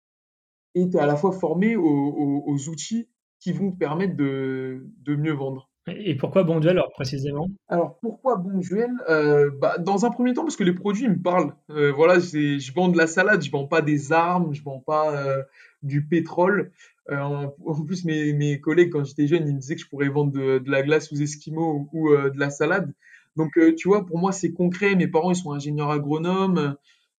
et 0.76 0.90
tu 0.90 0.98
es 0.98 1.00
à 1.00 1.06
la 1.06 1.16
fois 1.16 1.32
formé 1.32 1.76
aux, 1.76 2.70
outils 2.70 3.10
qui 3.40 3.52
vont 3.52 3.72
te 3.72 3.78
permettre 3.78 4.16
de 4.16 4.82
mieux 5.08 5.34
vendre. 5.34 5.67
Et 5.88 6.16
pourquoi 6.16 6.44
Bonduel 6.44 6.78
alors 6.78 6.92
précisément? 6.92 7.48
Alors 7.70 7.98
pourquoi 8.02 8.36
Bonduel 8.36 8.92
euh, 9.10 9.50
bah, 9.62 9.78
Dans 9.78 10.06
un 10.06 10.10
premier 10.10 10.34
temps 10.34 10.44
parce 10.44 10.58
que 10.58 10.64
les 10.64 10.74
produits 10.74 11.08
me 11.08 11.22
parlent. 11.22 11.54
Euh, 11.70 11.92
voilà, 11.94 12.20
je 12.20 12.74
vends 12.74 12.90
de 12.90 12.98
la 12.98 13.08
salade, 13.08 13.42
je 13.42 13.52
vends 13.52 13.68
pas 13.68 13.82
des 13.82 14.12
armes, 14.12 14.54
je 14.54 14.62
vends 14.64 14.84
pas 14.86 15.16
euh, 15.16 15.44
du 15.84 16.06
pétrole. 16.06 16.72
Euh, 17.10 17.22
en, 17.22 17.86
plus 17.86 18.04
mes, 18.04 18.34
mes 18.34 18.60
collègues 18.60 18.92
quand 18.92 19.06
j'étais 19.06 19.28
jeune 19.28 19.48
ils 19.48 19.56
me 19.56 19.60
disaient 19.60 19.76
que 19.76 19.82
je 19.82 19.88
pourrais 19.88 20.10
vendre 20.10 20.34
de, 20.34 20.60
de 20.60 20.70
la 20.70 20.84
glace 20.84 21.14
aux 21.14 21.16
Esquimaux 21.16 21.88
ou, 21.94 22.10
de 22.10 22.38
la 22.38 22.50
salade. 22.50 22.94
Donc 23.38 23.58
tu 23.78 23.88
vois 23.88 24.06
pour 24.06 24.18
moi 24.18 24.34
c'est 24.34 24.52
concret. 24.52 24.96
Mes 24.96 25.08
parents 25.08 25.32
ils 25.32 25.38
sont 25.38 25.54
ingénieurs 25.54 25.92
agronomes. 25.92 26.76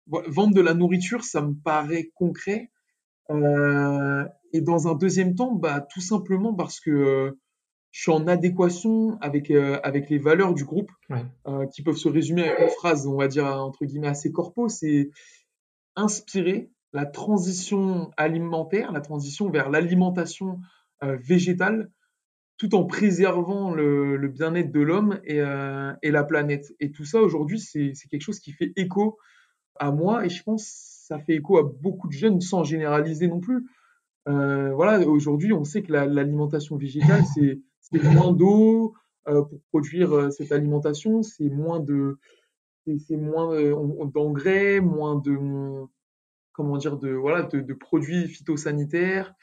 vendre 0.07 0.55
de 0.55 0.61
la 0.61 0.75
nourriture 0.75 1.25
ça 1.25 1.41
me 1.41 1.55
paraît 1.55 2.11
concret. 2.15 2.71
et 3.31 4.61
dans 4.61 4.89
un 4.89 4.95
deuxième 4.95 5.35
temps 5.35 5.55
bah 5.55 5.81
tout 5.81 6.03
simplement 6.03 6.53
parce 6.53 6.81
que 6.81 7.35
je 7.99 8.03
suis 8.05 8.13
en 8.13 8.29
adéquation 8.29 9.19
avec, 9.21 9.51
euh, 9.51 9.81
avec 9.83 10.09
les 10.09 10.19
valeurs 10.19 10.55
du 10.55 10.65
groupe, 10.65 10.93
euh, 11.49 11.67
qui 11.67 11.83
peuvent 11.83 11.97
se 11.97 12.09
résumer 12.09 12.49
à 12.49 12.63
une 12.63 12.69
phrase, 12.69 13.09
on 13.09 13.17
va 13.17 13.27
dire, 13.27 13.47
entre 13.47 13.85
guillemets, 13.85 14.07
assez 14.07 14.31
corpo, 14.31 14.69
c'est 14.69 15.11
inspirer 15.97 16.71
la 16.93 17.07
transition 17.07 18.13
alimentaire, 18.17 18.93
la 18.93 19.01
transition 19.01 19.51
vers 19.51 19.69
l'alimentation 19.69 20.61
euh, 21.03 21.17
végétale, 21.17 21.91
tout 22.57 22.77
en 22.77 22.85
préservant 22.85 23.75
le, 23.75 24.17
le 24.17 24.29
bien-être 24.29 24.71
de 24.71 24.81
l'homme 24.81 25.19
et, 25.25 25.39
et, 26.03 26.11
la 26.13 26.23
planète. 26.23 26.73
Et 26.79 26.93
tout 26.93 27.05
ça, 27.05 27.21
aujourd'hui, 27.21 27.59
c'est 27.59 27.95
quelque 28.09 28.23
chose 28.23 28.39
qui 28.39 28.53
fait 28.53 28.73
écho 28.77 29.19
à 29.75 29.91
moi, 29.91 30.25
et 30.25 30.29
je 30.29 30.41
pense 30.45 30.69
ça 31.09 31.19
fait 31.19 31.35
écho 31.35 31.59
à 31.59 31.65
beaucoup 31.65 32.07
de 32.07 32.13
jeunes, 32.13 32.41
sans 32.41 32.63
généraliser 32.63 33.27
non 33.27 33.41
plus. 33.41 33.67
voilà, 34.25 35.01
aujourd'hui, 35.01 35.53
on 35.53 35.65
sait 35.65 35.83
que 35.83 35.93
l'alimentation 35.93 36.77
végétale, 36.77 37.23
c'est 37.35 37.59
c'est 37.81 38.03
moins 38.03 38.33
d'eau 38.33 38.95
euh, 39.29 39.43
pour 39.43 39.61
produire 39.71 40.13
euh, 40.13 40.31
cette 40.31 40.53
alimentation, 40.53 41.23
c'est 41.23 41.51
moins 41.51 41.81
de 41.81 42.19
c'est 43.07 43.19
moins 43.19 43.53
euh, 43.53 43.75
d'engrais, 44.07 44.81
moins 44.81 45.17
de 45.17 45.37
comment 46.53 46.79
dire 46.79 46.97
de 46.97 47.11
voilà 47.11 47.43
de, 47.43 47.75
produits 47.75 48.29
phytosanitaires. 48.29 49.35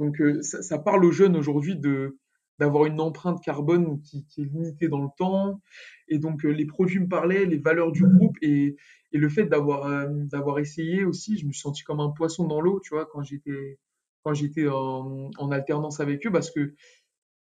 donc 0.00 0.20
ça, 0.40 0.62
ça, 0.62 0.78
parle 0.78 1.04
aux 1.04 1.12
jeunes 1.12 1.36
aujourd'hui 1.36 1.76
de 1.76 2.18
d'avoir 2.58 2.86
une 2.86 3.00
empreinte 3.00 3.40
carbone 3.40 4.00
qui, 4.02 4.26
qui, 4.26 4.42
est 4.42 4.44
limitée 4.46 4.88
dans 4.88 5.02
le 5.02 5.10
temps. 5.16 5.60
Et 6.08 6.18
donc 6.18 6.42
les 6.42 6.66
produits 6.66 6.98
me 6.98 7.08
parlaient, 7.08 7.44
les 7.44 7.58
valeurs 7.58 7.92
du 7.92 8.04
groupe 8.04 8.36
et, 8.42 8.76
et 9.12 9.18
le 9.18 9.28
fait 9.28 9.44
d'avoir 9.44 10.08
d'avoir 10.10 10.58
essayé 10.58 11.04
aussi, 11.04 11.38
je 11.38 11.46
me 11.46 11.52
suis 11.52 11.60
senti 11.60 11.84
comme 11.84 12.00
un 12.00 12.10
poisson 12.10 12.48
dans 12.48 12.60
l'eau, 12.60 12.80
tu 12.80 12.94
vois, 12.94 13.06
quand 13.06 13.22
j'étais 13.22 13.78
quand 14.24 14.34
j'étais 14.34 14.66
en, 14.66 15.30
en, 15.38 15.50
alternance 15.52 16.00
avec 16.00 16.26
eux, 16.26 16.32
parce 16.32 16.50
que 16.50 16.74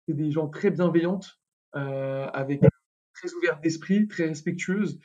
c'est 0.09 0.15
des 0.15 0.31
gens 0.31 0.47
très 0.47 0.71
bienveillantes, 0.71 1.39
euh, 1.75 2.25
avec 2.33 2.61
très 3.13 3.33
ouvertes 3.35 3.61
d'esprit, 3.61 4.07
très 4.07 4.25
respectueuses. 4.25 4.99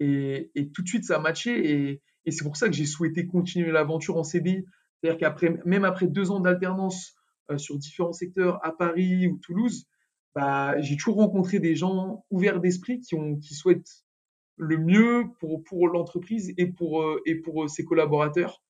Et, 0.00 0.50
et, 0.54 0.70
tout 0.70 0.82
de 0.82 0.88
suite, 0.88 1.04
ça 1.04 1.16
a 1.16 1.20
matché. 1.20 1.70
Et, 1.70 2.02
et 2.24 2.30
c'est 2.30 2.42
pour 2.42 2.56
ça 2.56 2.68
que 2.68 2.74
j'ai 2.74 2.86
souhaité 2.86 3.26
continuer 3.26 3.70
l'aventure 3.70 4.16
en 4.16 4.24
CDI. 4.24 4.64
C'est-à-dire 5.02 5.18
qu'après, 5.18 5.60
même 5.66 5.84
après 5.84 6.06
deux 6.06 6.30
ans 6.30 6.40
d'alternance 6.40 7.16
euh, 7.50 7.58
sur 7.58 7.76
différents 7.76 8.14
secteurs 8.14 8.64
à 8.64 8.72
Paris 8.72 9.26
ou 9.26 9.36
Toulouse, 9.36 9.86
bah, 10.34 10.80
j'ai 10.80 10.96
toujours 10.96 11.16
rencontré 11.16 11.60
des 11.60 11.74
gens 11.74 12.24
ouverts 12.30 12.60
d'esprit 12.60 13.00
qui, 13.00 13.14
ont, 13.14 13.36
qui 13.36 13.54
souhaitent 13.54 14.04
le 14.56 14.78
mieux 14.78 15.24
pour, 15.38 15.62
pour 15.64 15.88
l'entreprise 15.88 16.54
et 16.56 16.66
pour, 16.66 17.02
euh, 17.02 17.20
et 17.26 17.34
pour 17.34 17.68
ses 17.68 17.84
collaborateurs. 17.84 18.62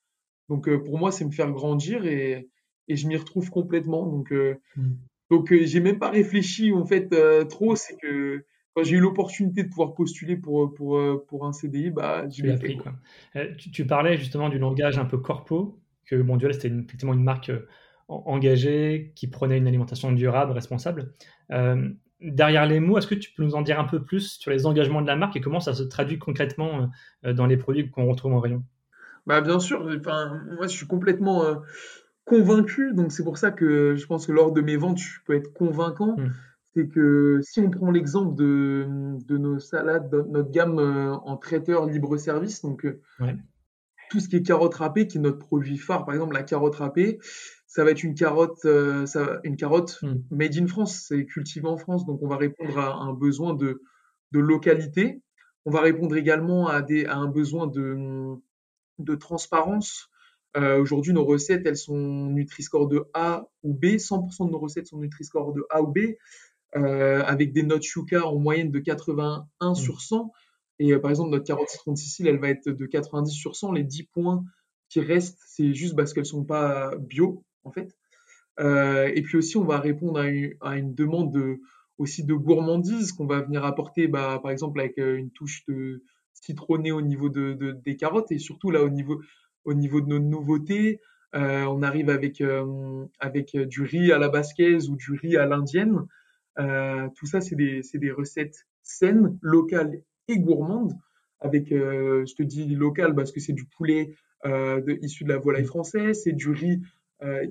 Donc, 0.49 0.69
pour 0.85 0.99
moi, 0.99 1.13
c'est 1.13 1.25
me 1.25 1.31
faire 1.31 1.53
grandir 1.53 2.07
et, 2.07 2.49
et 2.89 2.97
je 2.97 3.07
m'y 3.07 3.17
retrouve 3.17 3.51
complètement. 3.51 4.05
Donc, 4.07 4.33
mmh. 4.33 4.95
Donc, 5.31 5.53
euh, 5.53 5.61
j'ai 5.65 5.81
même 5.81 5.99
pas 5.99 6.11
réfléchi 6.11 6.73
en 6.73 6.85
fait 6.85 7.13
euh, 7.13 7.45
trop. 7.45 7.77
C'est 7.77 7.97
que 7.97 8.45
quand 8.75 8.85
j'ai 8.85 8.97
eu 8.97 9.01
l'opportunité 9.01 9.65
de 9.65 9.69
pouvoir 9.69 9.95
postuler 9.95 10.37
pour, 10.37 10.73
pour, 10.75 10.99
euh, 10.99 11.25
pour 11.29 11.47
un 11.47 11.53
CDI, 11.53 11.91
bah, 11.91 12.25
j'ai 12.29 12.55
pris. 12.57 12.77
Quoi. 12.77 12.93
Tu, 13.59 13.71
tu, 13.71 13.87
parlais 13.87 14.17
justement 14.17 14.49
du 14.49 14.59
langage 14.59 14.99
un 14.99 15.07
peu 15.07 15.19
corpo, 15.19 15.81
que 16.05 16.17
bon, 16.17 16.37
Duel, 16.37 16.55
c'était 16.55 16.69
effectivement 16.69 17.15
une 17.15 17.25
marque 17.25 17.51
engagée 18.09 19.13
qui 19.17 19.27
prenait 19.27 19.59
une 19.59 19.67
alimentation 19.67 20.13
durable, 20.13 20.53
responsable. 20.53 21.13
derrière 22.21 22.67
les 22.67 22.79
mots, 22.79 22.99
est-ce 22.99 23.09
que 23.09 23.17
tu 23.17 23.33
peux 23.33 23.43
nous 23.43 23.57
en 23.57 23.63
dire 23.63 23.81
un 23.81 23.85
peu 23.85 24.05
plus 24.05 24.39
sur 24.39 24.53
les 24.53 24.65
engagements 24.65 25.03
de 25.03 25.09
la 25.09 25.17
marque 25.17 25.37
et 25.37 25.41
comment 25.41 25.59
ça 25.59 25.75
se 25.75 25.83
traduit 25.83 26.19
concrètement 26.19 26.89
dans 27.25 27.47
les 27.47 27.57
produits 27.57 27.91
qu'on 27.91 28.07
retrouve 28.07 28.35
en 28.35 28.41
rayon? 28.41 28.63
Bah, 29.27 29.41
Bien 29.41 29.59
sûr, 29.59 29.89
enfin, 29.99 30.41
moi 30.55 30.69
je 30.69 30.77
suis 30.77 30.87
complètement 30.87 31.43
convaincu. 32.27 32.93
Donc 32.93 33.13
c'est 33.13 33.25
pour 33.25 33.39
ça 33.39 33.51
que 33.51 33.97
je 33.97 34.07
pense 34.07 34.27
que 34.27 34.33
lors 34.33 34.53
de 34.53 34.61
mes 34.61 34.77
ventes, 34.77 34.99
je 34.99 35.21
peux 35.25 35.35
être 35.35 35.53
convaincant. 35.55 36.17
Hmm. 36.19 36.33
C'est 36.75 36.89
que 36.89 37.41
si 37.43 37.61
on 37.61 37.71
prend 37.71 37.91
l'exemple 37.91 38.35
de, 38.35 38.87
de, 39.25 39.39
nos 39.39 39.59
salades, 39.59 40.11
de 40.11 40.21
notre 40.29 40.51
gamme 40.51 40.79
euh, 40.79 41.15
en 41.15 41.39
traiteur 41.39 41.87
libre-service, 41.87 42.61
donc 42.61 42.85
euh, 42.85 43.01
tout 44.11 44.21
ce 44.21 44.29
qui 44.29 44.37
est 44.37 44.43
carotte 44.43 44.75
râpée, 44.75 45.07
qui 45.07 45.17
est 45.17 45.21
notre 45.21 45.39
produit 45.39 45.79
phare, 45.79 46.05
par 46.05 46.15
exemple 46.15 46.35
la 46.35 46.43
carotte 46.43 46.75
râpée, 46.75 47.19
ça 47.67 47.83
va 47.83 47.93
être 47.93 48.03
une 48.03 48.15
carotte, 48.15 48.63
euh, 48.67 49.07
ça, 49.07 49.41
une 49.43 49.57
carotte 49.57 50.01
hmm. 50.03 50.17
made 50.31 50.57
in 50.59 50.67
France, 50.67 51.07
c'est 51.09 51.25
cultivé 51.25 51.67
en 51.67 51.79
France, 51.79 52.05
donc 52.05 52.23
on 52.23 52.29
va 52.29 52.37
répondre 52.37 52.79
à 52.79 52.97
un 52.97 53.15
besoin 53.15 53.55
de, 53.55 53.83
de 54.33 54.39
localité. 54.39 55.23
On 55.65 55.71
va 55.71 55.81
répondre 55.81 56.15
également 56.17 56.69
à, 56.69 56.83
des, 56.83 57.07
à 57.07 57.17
un 57.17 57.27
besoin 57.27 57.67
de, 57.67 58.37
de 58.99 59.15
transparence. 59.15 60.11
Euh, 60.57 60.81
aujourd'hui, 60.81 61.13
nos 61.13 61.25
recettes, 61.25 61.67
elles 61.67 61.77
sont 61.77 62.31
Nutri-Score 62.31 62.89
de 62.89 63.05
A 63.13 63.47
ou 63.63 63.75
B. 63.75 63.97
100% 63.97 64.47
de 64.47 64.53
nos 64.53 64.59
recettes 64.59 64.87
sont 64.87 64.99
Nutri-Score 64.99 65.53
de 65.53 65.67
A 65.71 65.83
ou 65.83 65.89
B, 65.89 65.99
euh, 66.77 67.23
avec 67.25 67.53
des 67.53 67.63
notes 67.63 67.85
Yuka 67.85 68.27
en 68.27 68.39
moyenne 68.39 68.71
de 68.71 68.79
81 68.79 69.71
mmh. 69.71 69.75
sur 69.75 70.01
100. 70.01 70.33
Et 70.79 70.93
euh, 70.93 70.99
par 70.99 71.11
exemple, 71.11 71.31
notre 71.31 71.45
carotte 71.45 71.69
citron 71.69 71.95
Sicile, 71.95 72.27
elle 72.27 72.39
va 72.39 72.49
être 72.49 72.71
de 72.71 72.87
90 72.87 73.31
sur 73.31 73.55
100. 73.55 73.73
Les 73.73 73.85
10 73.85 74.05
points 74.05 74.45
qui 74.89 75.01
restent, 75.01 75.41
c'est 75.47 75.75
juste 75.75 75.95
parce 75.95 76.15
qu'elles 76.15 76.27
sont 76.27 76.45
pas 76.45 76.95
bio, 76.97 77.45
en 77.65 77.73
fait. 77.73 77.97
et 78.59 79.23
puis 79.23 79.37
aussi, 79.37 79.57
on 79.57 79.65
va 79.65 79.81
répondre 79.81 80.21
à 80.21 80.29
une, 80.29 80.55
à 80.61 80.79
une 80.79 80.95
demande 80.95 81.33
de, 81.33 81.61
aussi 81.99 82.25
de 82.25 82.35
gourmandise 82.35 83.13
qu'on 83.13 83.27
va 83.27 83.41
venir 83.41 83.65
apporter, 83.65 84.07
bah, 84.07 84.39
par 84.41 84.53
exemple, 84.53 84.81
avec 84.81 84.97
une 84.97 85.31
touche 85.33 85.65
de 85.67 86.03
citronné 86.33 86.93
au 86.93 87.03
niveau 87.03 87.29
de, 87.29 87.55
de, 87.55 87.73
des 87.73 87.97
carottes 87.97 88.31
et 88.31 88.39
surtout 88.39 88.71
là 88.71 88.83
au 88.83 88.91
niveau 88.91 89.21
au 89.67 89.75
niveau 89.75 90.01
de 90.01 90.07
nos 90.07 90.19
nouveautés. 90.19 91.01
Euh, 91.35 91.65
on 91.65 91.83
arrive 91.83 92.09
avec, 92.09 92.41
euh, 92.41 93.05
avec 93.19 93.55
du 93.57 93.83
riz 93.83 94.13
à 94.13 94.19
la 94.19 94.29
basquaise 94.29 94.89
ou 94.89 94.97
du 94.97 95.13
riz 95.13 95.37
à 95.37 95.45
l'indienne. 95.45 96.07
Euh, 96.59 97.09
tout 97.17 97.27
ça, 97.27 97.43
c'est 97.43 97.57
des, 97.57 97.83
des, 97.93 98.11
recettes 98.11 98.67
saines, 98.83 99.37
locales 99.43 100.01
et 100.29 100.39
gourmandes. 100.39 100.95
Avec, 101.41 101.69
je 101.69 102.35
te 102.35 102.43
dis 102.43 102.75
local 102.75 103.15
parce 103.15 103.31
que 103.31 103.41
c'est 103.41 103.53
du 103.53 103.67
poulet 103.67 104.15
de, 104.45 104.99
issu 105.03 105.25
de 105.25 105.29
la 105.29 105.37
volaille 105.37 105.67
française, 105.67 106.23
c'est 106.25 106.33
du 106.33 106.51
riz 106.51 106.81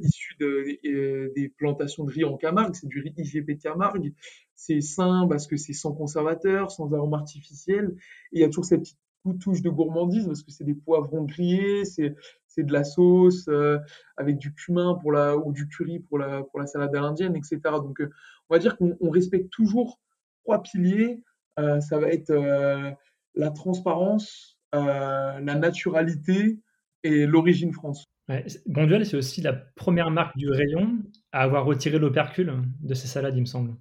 issu 0.02 0.36
de, 0.40 1.32
des 1.36 1.50
plantations 1.50 2.04
de 2.04 2.12
riz 2.12 2.24
en 2.24 2.36
Camargue, 2.36 2.74
c'est 2.74 2.88
du 2.88 3.02
riz 3.02 3.14
IGP 3.16 3.52
de 3.52 3.62
Camargue. 3.62 4.14
C'est 4.56 4.82
sain 4.82 5.28
parce 5.30 5.46
que 5.46 5.56
c'est 5.56 5.74
sans 5.74 5.94
conservateur, 5.94 6.72
sans 6.72 6.92
arôme 6.94 7.14
artificiel. 7.14 7.96
Il 8.32 8.42
y 8.42 8.44
a 8.44 8.48
toujours 8.48 8.66
cette 8.66 8.82
petite 8.82 9.05
touche 9.34 9.62
de 9.62 9.70
gourmandise 9.70 10.28
parce 10.28 10.44
que 10.44 10.52
c'est 10.52 10.64
des 10.64 10.74
poivrons 10.74 11.24
grillés, 11.24 11.86
c'est 11.86 12.16
de 12.58 12.72
la 12.72 12.84
sauce 12.84 13.48
euh, 13.50 13.80
avec 14.18 14.38
du 14.38 14.54
cumin 14.54 14.96
pour 14.96 15.12
la 15.12 15.36
ou 15.38 15.52
du 15.52 15.68
curry 15.68 16.00
pour 16.00 16.18
la 16.20 16.44
pour 16.44 16.60
la 16.60 16.68
salade 16.68 16.96
à 16.96 17.02
l'indienne, 17.02 17.36
etc. 17.36 17.60
Donc 17.64 18.00
euh, 18.02 18.10
on 18.50 18.56
va 18.56 18.60
dire 18.60 18.78
qu'on 18.78 19.10
respecte 19.10 19.50
toujours 19.50 20.00
trois 20.44 20.62
piliers. 20.62 21.22
Euh, 21.60 21.80
ça 21.82 22.00
va 22.00 22.10
être 22.10 22.34
la 23.36 23.52
transparence, 23.52 24.58
la 24.74 25.40
naturalité 25.42 26.60
et 27.04 27.26
l'origine 27.26 27.74
France. 27.74 28.06
Ouais. 28.28 28.46
C'est 28.48 29.18
aussi 29.18 29.42
la 29.42 29.54
première 29.54 30.10
marque 30.10 30.36
du 30.38 30.50
rayon 30.50 30.98
à 31.32 31.42
avoir 31.42 31.66
retiré 31.66 32.00
l'opercule 32.00 32.54
de 32.82 32.94
ses 32.94 33.08
salades, 33.08 33.36
il 33.36 33.42
me 33.42 33.46
semble. 33.46 33.76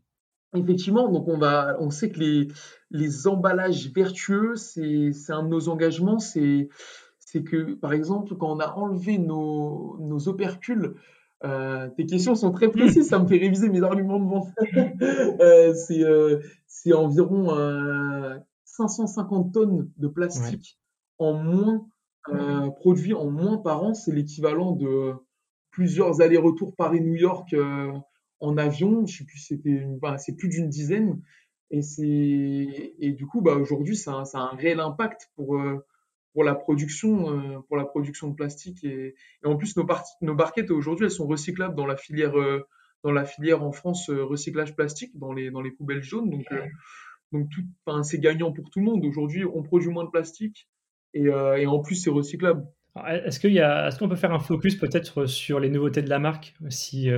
Effectivement, 0.55 1.09
donc 1.09 1.29
on 1.29 1.39
va, 1.39 1.77
on 1.81 1.91
sait 1.91 2.11
que 2.11 2.21
les, 2.21 2.49
les 2.91 3.27
emballages 3.27 3.91
vertueux, 3.93 4.55
c'est, 4.57 5.13
c'est 5.13 5.33
un 5.33 5.43
de 5.43 5.49
nos 5.49 5.69
engagements, 5.69 6.19
c'est, 6.19 6.69
c'est 7.19 7.43
que, 7.43 7.75
par 7.75 7.93
exemple, 7.93 8.35
quand 8.37 8.53
on 8.53 8.61
a 8.61 8.73
enlevé 8.75 9.19
nos, 9.19 9.97
nos 10.01 10.29
opercules, 10.29 10.95
euh, 11.45 11.89
tes 11.97 12.07
questions 12.07 12.35
sont 12.35 12.53
très 12.53 12.69
précises, 12.69 13.09
ça 13.09 13.19
me 13.19 13.27
fait 13.27 13.39
réviser 13.39 13.69
mes 13.69 13.83
arguments 13.83 14.21
de 14.21 14.29
vente. 14.29 14.49
euh, 15.41 15.75
c'est, 15.75 16.05
euh, 16.05 16.41
c'est 16.67 16.93
environ 16.93 17.49
550 18.65 19.53
tonnes 19.53 19.91
de 19.97 20.09
plastique 20.09 20.79
en 21.19 21.35
moins, 21.35 21.87
euh, 22.29 22.71
produit 22.71 23.15
en 23.15 23.31
moins 23.31 23.59
par 23.59 23.83
an, 23.83 23.95
c'est 23.95 24.13
l'équivalent 24.13 24.73
de 24.73 25.15
plusieurs 25.71 26.21
allers-retours 26.21 26.75
Paris-New 26.77 27.15
York 27.15 27.53
euh, 27.53 27.93
en 28.41 28.57
avion, 28.57 29.07
je 29.07 29.19
sais 29.19 29.25
plus, 29.25 29.39
c'était, 29.39 29.87
c'est 30.19 30.37
plus 30.37 30.49
d'une 30.49 30.69
dizaine. 30.69 31.21
Et 31.71 31.83
c'est, 31.83 32.95
et 32.99 33.13
du 33.13 33.27
coup, 33.27 33.41
bah, 33.41 33.57
aujourd'hui, 33.57 33.97
ça, 33.97 34.23
a 34.33 34.39
un 34.39 34.55
réel 34.55 34.81
impact 34.81 35.31
pour, 35.35 35.57
euh, 35.57 35.85
pour 36.33 36.45
la 36.45 36.55
production, 36.55 37.31
euh, 37.31 37.59
pour 37.67 37.77
la 37.77 37.85
production 37.85 38.29
de 38.29 38.35
plastique. 38.35 38.85
Et, 38.85 39.15
en 39.45 39.57
plus, 39.57 39.77
nos, 39.77 39.87
nos 40.21 40.35
barquettes 40.35 40.71
aujourd'hui, 40.71 41.07
elles 41.07 41.11
sont 41.11 41.27
recyclables 41.27 41.75
dans 41.75 41.87
la 41.87 41.97
filière, 41.97 42.39
euh, 42.39 42.67
dans 43.03 43.13
la 43.13 43.25
filière 43.25 43.63
en 43.63 43.73
France 43.73 44.09
recyclage 44.11 44.77
plastique, 44.77 45.19
dans 45.19 45.33
les, 45.33 45.51
dans 45.51 45.63
les 45.63 45.71
poubelles 45.71 46.03
jaunes. 46.03 46.31
Donc, 46.31 46.47
donc 47.33 47.49
tout, 47.51 47.65
c'est 48.03 48.21
gagnant 48.21 48.53
pour 48.53 48.71
tout 48.71 48.79
le 48.79 48.85
monde. 48.85 49.05
Aujourd'hui, 49.05 49.45
on 49.45 49.63
produit 49.63 49.89
moins 49.89 50.05
de 50.05 50.11
plastique 50.11 50.69
et, 51.13 51.25
et 51.25 51.67
en 51.67 51.81
plus, 51.81 51.97
c'est 51.97 52.11
recyclable. 52.11 52.65
Est-ce 53.07 53.41
qu'il 53.41 53.53
y 53.53 53.61
a, 53.61 53.89
est-ce 53.89 53.99
qu'on 53.99 54.09
peut 54.09 54.17
faire 54.17 54.33
un 54.33 54.39
focus 54.39 54.77
peut-être 54.77 55.27
sur 55.27 55.61
les 55.61 55.69
nouveautés 55.69 56.01
de 56.01 56.09
la 56.09 56.19
marque, 56.19 56.55
si 56.71 57.11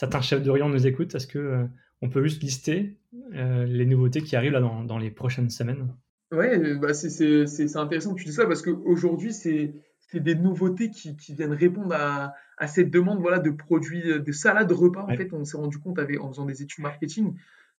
certains 0.00 0.22
chefs 0.22 0.42
de 0.42 0.50
rayon 0.50 0.70
nous 0.70 0.86
écoutent, 0.86 1.14
est-ce 1.14 1.26
que 1.26 1.38
euh, 1.38 1.66
on 2.00 2.08
peut 2.08 2.22
juste 2.22 2.42
lister 2.42 2.96
euh, 3.34 3.66
les 3.66 3.84
nouveautés 3.84 4.22
qui 4.22 4.34
arrivent 4.34 4.52
là 4.52 4.60
dans, 4.60 4.96
les 4.96 5.10
prochaines 5.10 5.50
semaines? 5.50 5.94
Ouais, 6.32 6.74
bah 6.76 6.94
c'est 6.94 7.76
intéressant 7.76 8.14
que 8.14 8.20
tu 8.20 8.24
dis 8.24 8.32
ça 8.32 8.46
parce 8.46 8.62
qu'aujourd'hui, 8.62 9.34
c'est 9.34 9.74
des 10.14 10.34
nouveautés 10.34 10.88
qui, 10.88 11.18
qui, 11.18 11.34
viennent 11.34 11.52
répondre 11.52 11.94
à, 11.94 12.32
à, 12.56 12.66
cette 12.66 12.90
demande 12.90 13.20
voilà, 13.20 13.40
de 13.40 13.50
produits, 13.50 14.02
de 14.02 14.32
salades 14.32 14.72
repas. 14.72 15.02
En 15.02 15.14
fait, 15.14 15.34
on 15.34 15.44
s'est 15.44 15.58
rendu 15.58 15.76
compte 15.78 15.98
avec, 15.98 16.18
en 16.18 16.30
faisant 16.30 16.46
des 16.46 16.62
études 16.62 16.82
marketing 16.82 17.34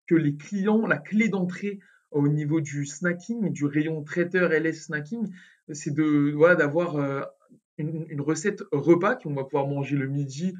que 0.06 0.14
les 0.14 0.36
clients, 0.36 0.86
la 0.86 0.98
clé 0.98 1.30
d'entrée 1.30 1.78
au 2.10 2.28
niveau 2.28 2.60
du 2.60 2.84
snacking, 2.84 3.50
du 3.50 3.64
rayon 3.64 4.02
traiteur 4.02 4.50
LS 4.50 4.84
snacking, 4.86 5.32
c'est 5.72 5.94
de 5.94 6.32
voilà 6.36 6.54
d'avoir 6.54 6.96
euh, 6.96 7.22
une, 7.78 8.04
une, 8.10 8.20
recette 8.20 8.62
repas 8.72 9.14
qu'on 9.14 9.32
va 9.32 9.44
pouvoir 9.44 9.68
manger 9.68 9.96
le 9.96 10.08
midi 10.08 10.54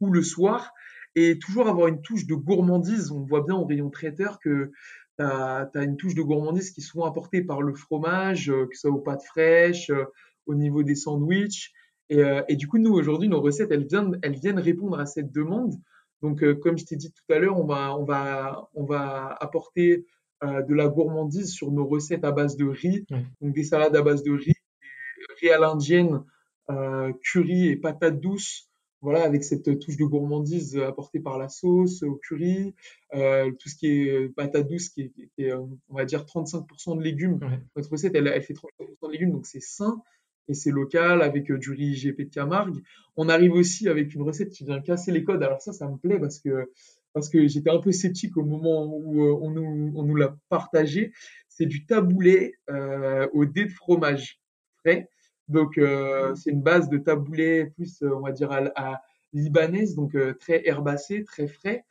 ou 0.00 0.10
le 0.10 0.22
soir 0.22 0.72
et 1.14 1.38
toujours 1.38 1.68
avoir 1.68 1.88
une 1.88 2.02
touche 2.02 2.26
de 2.26 2.34
gourmandise. 2.34 3.10
On 3.10 3.24
voit 3.24 3.42
bien 3.42 3.56
au 3.56 3.64
rayon 3.64 3.90
traiteur 3.90 4.40
que 4.40 4.72
tu 5.18 5.24
as, 5.24 5.70
une 5.74 5.96
touche 5.96 6.14
de 6.14 6.22
gourmandise 6.22 6.70
qui 6.72 6.80
est 6.80 6.84
souvent 6.84 7.04
apportée 7.04 7.42
par 7.42 7.62
le 7.62 7.74
fromage, 7.74 8.50
euh, 8.50 8.66
que 8.66 8.74
ce 8.74 8.82
soit 8.82 8.90
aux 8.90 9.00
pâtes 9.00 9.22
fraîches, 9.22 9.90
euh, 9.90 10.04
au 10.46 10.54
niveau 10.54 10.82
des 10.82 10.96
sandwichs. 10.96 11.72
Et, 12.10 12.18
euh, 12.18 12.42
et 12.48 12.56
du 12.56 12.66
coup, 12.66 12.78
nous, 12.78 12.92
aujourd'hui, 12.92 13.28
nos 13.28 13.40
recettes, 13.40 13.70
elles 13.70 13.86
viennent, 13.86 14.18
elles 14.22 14.38
viennent 14.38 14.58
répondre 14.58 14.98
à 14.98 15.06
cette 15.06 15.32
demande. 15.32 15.74
Donc, 16.22 16.42
comme 16.60 16.78
je 16.78 16.86
t'ai 16.86 16.96
dit 16.96 17.12
tout 17.12 17.32
à 17.32 17.38
l'heure, 17.38 17.58
on 17.58 17.66
va, 17.66 17.96
on, 17.98 18.04
va, 18.04 18.70
on 18.72 18.84
va 18.84 19.36
apporter 19.40 20.06
de 20.42 20.74
la 20.74 20.88
gourmandise 20.88 21.52
sur 21.52 21.70
nos 21.70 21.86
recettes 21.86 22.24
à 22.24 22.32
base 22.32 22.56
de 22.56 22.64
riz, 22.64 23.04
donc 23.42 23.54
des 23.54 23.64
salades 23.64 23.94
à 23.94 24.00
base 24.00 24.22
de 24.22 24.32
riz, 24.32 24.54
riz 25.40 25.50
à 25.50 25.58
l'indienne, 25.58 26.22
curry 27.22 27.68
et 27.68 27.76
patates 27.76 28.20
douces, 28.20 28.70
voilà, 29.04 29.22
avec 29.22 29.44
cette 29.44 29.78
touche 29.80 29.98
de 29.98 30.04
gourmandise 30.04 30.78
apportée 30.78 31.20
par 31.20 31.36
la 31.36 31.50
sauce 31.50 32.02
au 32.02 32.14
curry, 32.14 32.74
euh, 33.14 33.52
tout 33.52 33.68
ce 33.68 33.76
qui 33.76 33.86
est 33.86 34.28
patate 34.34 34.66
douce, 34.66 34.88
qui 34.88 35.12
est, 35.36 35.52
euh, 35.52 35.60
on 35.90 35.94
va 35.94 36.06
dire 36.06 36.24
35% 36.24 36.96
de 36.96 37.02
légumes. 37.02 37.38
Notre 37.76 37.90
recette, 37.90 38.14
elle, 38.14 38.28
elle 38.28 38.40
fait 38.40 38.54
35% 38.54 39.06
de 39.06 39.12
légumes, 39.12 39.32
donc 39.32 39.44
c'est 39.44 39.60
sain 39.60 40.02
et 40.48 40.54
c'est 40.54 40.70
local 40.70 41.20
avec 41.20 41.50
euh, 41.50 41.58
du 41.58 41.70
riz 41.70 41.92
IGP 41.92 42.22
de 42.22 42.30
Camargue. 42.30 42.82
On 43.16 43.28
arrive 43.28 43.52
aussi 43.52 43.90
avec 43.90 44.14
une 44.14 44.22
recette 44.22 44.48
qui 44.48 44.64
vient 44.64 44.80
casser 44.80 45.12
les 45.12 45.22
codes. 45.22 45.42
Alors 45.42 45.60
ça, 45.60 45.74
ça 45.74 45.86
me 45.86 45.98
plaît 45.98 46.18
parce 46.18 46.38
que 46.38 46.72
parce 47.12 47.28
que 47.28 47.46
j'étais 47.46 47.70
un 47.70 47.80
peu 47.80 47.92
sceptique 47.92 48.38
au 48.38 48.44
moment 48.44 48.86
où 48.86 49.22
on 49.22 49.50
nous, 49.50 49.92
on 49.94 50.02
nous 50.02 50.16
l'a 50.16 50.34
partagé. 50.48 51.12
C'est 51.48 51.66
du 51.66 51.84
taboulé 51.84 52.54
au 53.32 53.44
dé 53.44 53.66
de 53.66 53.70
fromage 53.70 54.40
frais. 54.80 55.08
Donc, 55.48 55.78
euh, 55.78 56.34
c'est 56.34 56.50
une 56.50 56.62
base 56.62 56.88
de 56.88 56.98
taboulé 56.98 57.66
plus, 57.76 58.02
euh, 58.02 58.14
on 58.14 58.20
va 58.20 58.32
dire, 58.32 58.50
à, 58.52 59.02
libanaise, 59.32 59.96
donc 59.96 60.14
euh, 60.14 60.32
très 60.34 60.66
herbacé, 60.66 61.24
très 61.24 61.48
frais. 61.48 61.84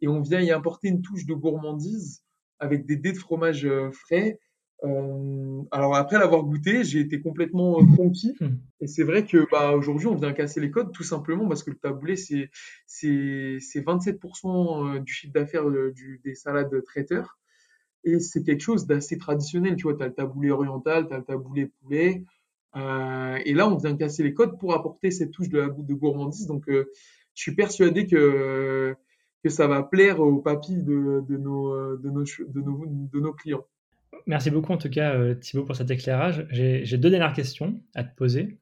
Et 0.00 0.08
on 0.08 0.20
vient 0.20 0.40
y 0.40 0.50
importer 0.50 0.88
une 0.88 1.00
touche 1.00 1.26
de 1.26 1.34
gourmandise 1.34 2.22
avec 2.58 2.86
des 2.86 2.96
dés 2.96 3.12
de 3.12 3.18
fromage 3.18 3.68
frais. 3.92 4.38
alors 4.82 5.94
après 5.96 6.18
l'avoir 6.18 6.42
goûté, 6.42 6.82
j'ai 6.82 7.00
été 7.00 7.20
complètement 7.20 7.84
conquis. 7.96 8.34
Hmm. 8.40 8.56
Et 8.80 8.88
c'est 8.88 9.04
vrai 9.04 9.24
que 9.24 9.46
bah, 9.50 9.72
aujourd'hui, 9.76 10.08
on 10.08 10.16
vient 10.16 10.32
casser 10.32 10.60
les 10.60 10.72
codes 10.72 10.92
tout 10.92 11.04
simplement 11.04 11.46
parce 11.46 11.62
que 11.62 11.70
le 11.70 11.78
taboulé, 11.78 12.16
c'est 12.16 12.50
c'est 12.86 13.58
27% 13.80 15.02
du 15.02 15.12
chiffre 15.12 15.32
d'affaires 15.32 15.66
des 16.24 16.34
salades 16.34 16.82
traiteurs. 16.84 17.38
Et 18.04 18.20
c'est 18.20 18.42
quelque 18.42 18.62
chose 18.62 18.86
d'assez 18.86 19.18
traditionnel. 19.18 19.76
Tu 19.76 19.84
vois, 19.84 19.94
tu 19.94 20.02
as 20.02 20.08
le 20.08 20.14
taboulé 20.14 20.50
oriental, 20.50 21.06
tu 21.06 21.14
as 21.14 21.18
le 21.18 21.24
taboulé 21.24 21.66
poulet, 21.80 22.24
euh, 22.76 23.38
et 23.44 23.54
là, 23.54 23.68
on 23.68 23.76
vient 23.76 23.96
casser 23.96 24.22
les 24.22 24.34
codes 24.34 24.58
pour 24.58 24.74
apporter 24.74 25.10
cette 25.10 25.30
touche 25.30 25.48
de, 25.48 25.72
de 25.76 25.94
gourmandise. 25.94 26.46
Donc, 26.46 26.68
euh, 26.68 26.90
je 27.34 27.42
suis 27.42 27.54
persuadé 27.54 28.06
que, 28.06 28.94
ça 29.46 29.66
va 29.66 29.82
plaire 29.82 30.20
aux 30.20 30.42
papilles 30.42 30.82
de, 30.82 31.24
de, 31.26 31.38
nos, 31.38 33.32
clients. 33.32 33.64
Merci 34.26 34.50
beaucoup 34.50 34.72
en 34.72 34.76
tout 34.76 34.90
cas 34.90 35.14
euh, 35.14 35.34
Thibaut 35.34 35.64
pour 35.64 35.74
cet 35.74 35.90
éclairage. 35.90 36.46
J'ai 36.50 36.98
deux 36.98 37.08
dernières 37.08 37.32
questions 37.32 37.80
à 37.94 38.04
te 38.04 38.14
poser. 38.14 38.58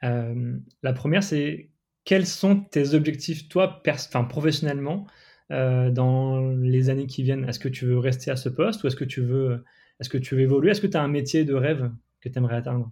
la 0.00 0.92
première, 0.94 1.22
c'est 1.22 1.68
quels 2.04 2.24
sont 2.24 2.60
tes 2.60 2.94
objectifs, 2.94 3.46
toi, 3.50 3.82
professionnellement, 4.30 5.06
dans 5.50 6.48
les 6.62 6.88
années 6.88 7.06
qui 7.06 7.22
viennent? 7.22 7.46
Est-ce 7.46 7.58
que 7.58 7.68
tu 7.68 7.84
veux 7.84 7.98
rester 7.98 8.30
à 8.30 8.36
ce 8.36 8.48
poste 8.48 8.82
ou 8.84 8.86
est-ce 8.86 8.96
que 8.96 9.04
est-ce 10.00 10.08
que 10.08 10.18
tu 10.18 10.34
veux 10.34 10.40
évoluer? 10.40 10.70
Est-ce 10.70 10.80
que 10.80 10.86
tu 10.86 10.96
as 10.96 11.02
un 11.02 11.08
métier 11.08 11.44
de 11.44 11.52
rêve 11.52 11.92
que 12.22 12.30
tu 12.30 12.38
aimerais 12.38 12.56
atteindre? 12.56 12.90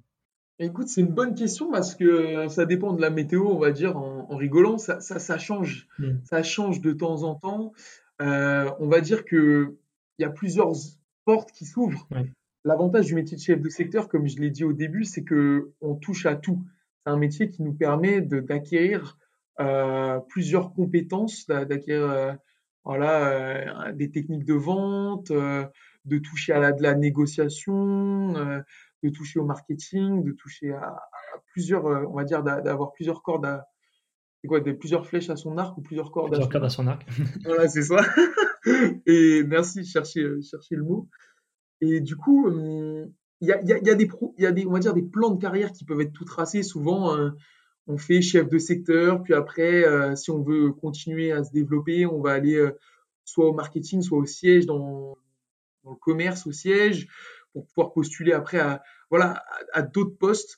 Écoute, 0.62 0.88
c'est 0.88 1.00
une 1.00 1.08
bonne 1.08 1.34
question 1.34 1.70
parce 1.70 1.94
que 1.94 2.48
ça 2.48 2.66
dépend 2.66 2.92
de 2.92 3.00
la 3.00 3.08
météo, 3.08 3.48
on 3.48 3.58
va 3.58 3.70
dire, 3.70 3.96
en, 3.96 4.36
rigolant, 4.36 4.76
ça, 4.76 5.00
ça, 5.00 5.38
change. 5.38 5.88
Mm. 5.98 6.18
Ça 6.24 6.42
change 6.42 6.82
de 6.82 6.92
temps 6.92 7.22
en 7.22 7.34
temps. 7.34 7.72
Euh, 8.20 8.70
on 8.78 8.86
va 8.86 9.00
dire 9.00 9.24
qu'il 9.24 9.72
y 10.18 10.24
a 10.24 10.28
plusieurs 10.28 10.72
portes 11.24 11.50
qui 11.52 11.64
s'ouvrent. 11.64 12.06
L'avantage 12.64 13.06
du 13.06 13.14
métier 13.14 13.38
de 13.38 13.42
chef 13.42 13.60
de 13.60 13.68
secteur, 13.70 14.08
comme 14.08 14.28
je 14.28 14.38
l'ai 14.38 14.50
dit 14.50 14.64
au 14.64 14.74
début, 14.74 15.04
c'est 15.04 15.24
que 15.24 15.72
on 15.80 15.94
touche 15.94 16.26
à 16.26 16.36
tout. 16.36 16.62
C'est 17.04 17.10
un 17.10 17.16
métier 17.16 17.48
qui 17.48 17.62
nous 17.62 17.72
permet 17.72 18.20
d'acquérir 18.20 19.16
euh, 19.60 20.20
plusieurs 20.28 20.72
compétences, 20.72 21.46
d'acquérir 21.46 22.10
euh, 22.10 22.32
voilà, 22.84 23.28
euh, 23.28 23.92
des 23.92 24.10
techniques 24.10 24.44
de 24.44 24.54
vente, 24.54 25.30
de 25.30 26.18
toucher 26.18 26.52
à 26.52 26.58
la, 26.58 26.72
de 26.72 26.82
la 26.82 26.94
négociation, 26.94 28.34
de 29.02 29.10
toucher 29.10 29.40
au 29.40 29.44
marketing, 29.44 30.24
de 30.24 30.32
toucher 30.32 30.72
à, 30.72 31.00
plusieurs, 31.52 31.84
on 31.84 32.14
va 32.14 32.24
dire, 32.24 32.42
d'avoir 32.42 32.92
plusieurs 32.92 33.22
cordes 33.22 33.46
à, 33.46 33.66
quoi, 34.46 34.60
des, 34.60 34.74
plusieurs 34.74 35.06
flèches 35.06 35.30
à 35.30 35.36
son 35.36 35.58
arc 35.58 35.76
ou 35.78 35.82
plusieurs 35.82 36.10
cordes 36.10 36.30
plusieurs 36.30 36.48
à, 36.48 36.52
cordes 36.52 36.64
à 36.64 36.70
son 36.70 36.86
arc. 36.86 37.06
voilà, 37.44 37.68
c'est 37.68 37.82
ça. 37.82 37.98
Et 39.06 39.42
merci, 39.44 39.84
chercher, 39.84 40.40
chercher 40.42 40.76
le 40.76 40.84
mot. 40.84 41.08
Et 41.80 42.00
du 42.00 42.16
coup, 42.16 42.46
hum, 42.48 43.10
il 43.40 43.48
y 43.48 43.52
a, 43.52 43.62
y, 43.62 43.72
a, 43.72 43.78
y, 43.78 43.90
a 43.90 43.94
des 43.94 44.08
y 44.38 44.46
a 44.46 44.52
des, 44.52 44.66
on 44.66 44.72
va 44.72 44.78
dire, 44.80 44.92
des 44.92 45.02
plans 45.02 45.30
de 45.30 45.40
carrière 45.40 45.72
qui 45.72 45.84
peuvent 45.84 46.00
être 46.00 46.12
tout 46.12 46.24
tracés. 46.24 46.62
Souvent, 46.62 47.16
euh, 47.16 47.30
on 47.86 47.96
fait 47.96 48.20
chef 48.20 48.48
de 48.48 48.58
secteur, 48.58 49.22
puis 49.22 49.34
après, 49.34 49.84
euh, 49.84 50.14
si 50.14 50.30
on 50.30 50.42
veut 50.42 50.72
continuer 50.72 51.32
à 51.32 51.42
se 51.42 51.50
développer, 51.50 52.06
on 52.06 52.20
va 52.20 52.32
aller 52.32 52.56
euh, 52.56 52.78
soit 53.24 53.46
au 53.46 53.54
marketing, 53.54 54.02
soit 54.02 54.18
au 54.18 54.26
siège, 54.26 54.66
dans, 54.66 55.16
dans, 55.84 55.90
le 55.90 55.96
commerce, 55.96 56.46
au 56.46 56.52
siège, 56.52 57.08
pour 57.52 57.66
pouvoir 57.66 57.92
postuler 57.92 58.32
après 58.32 58.58
à, 58.58 58.82
voilà, 59.10 59.42
à, 59.72 59.82
d'autres 59.82 60.16
postes. 60.16 60.56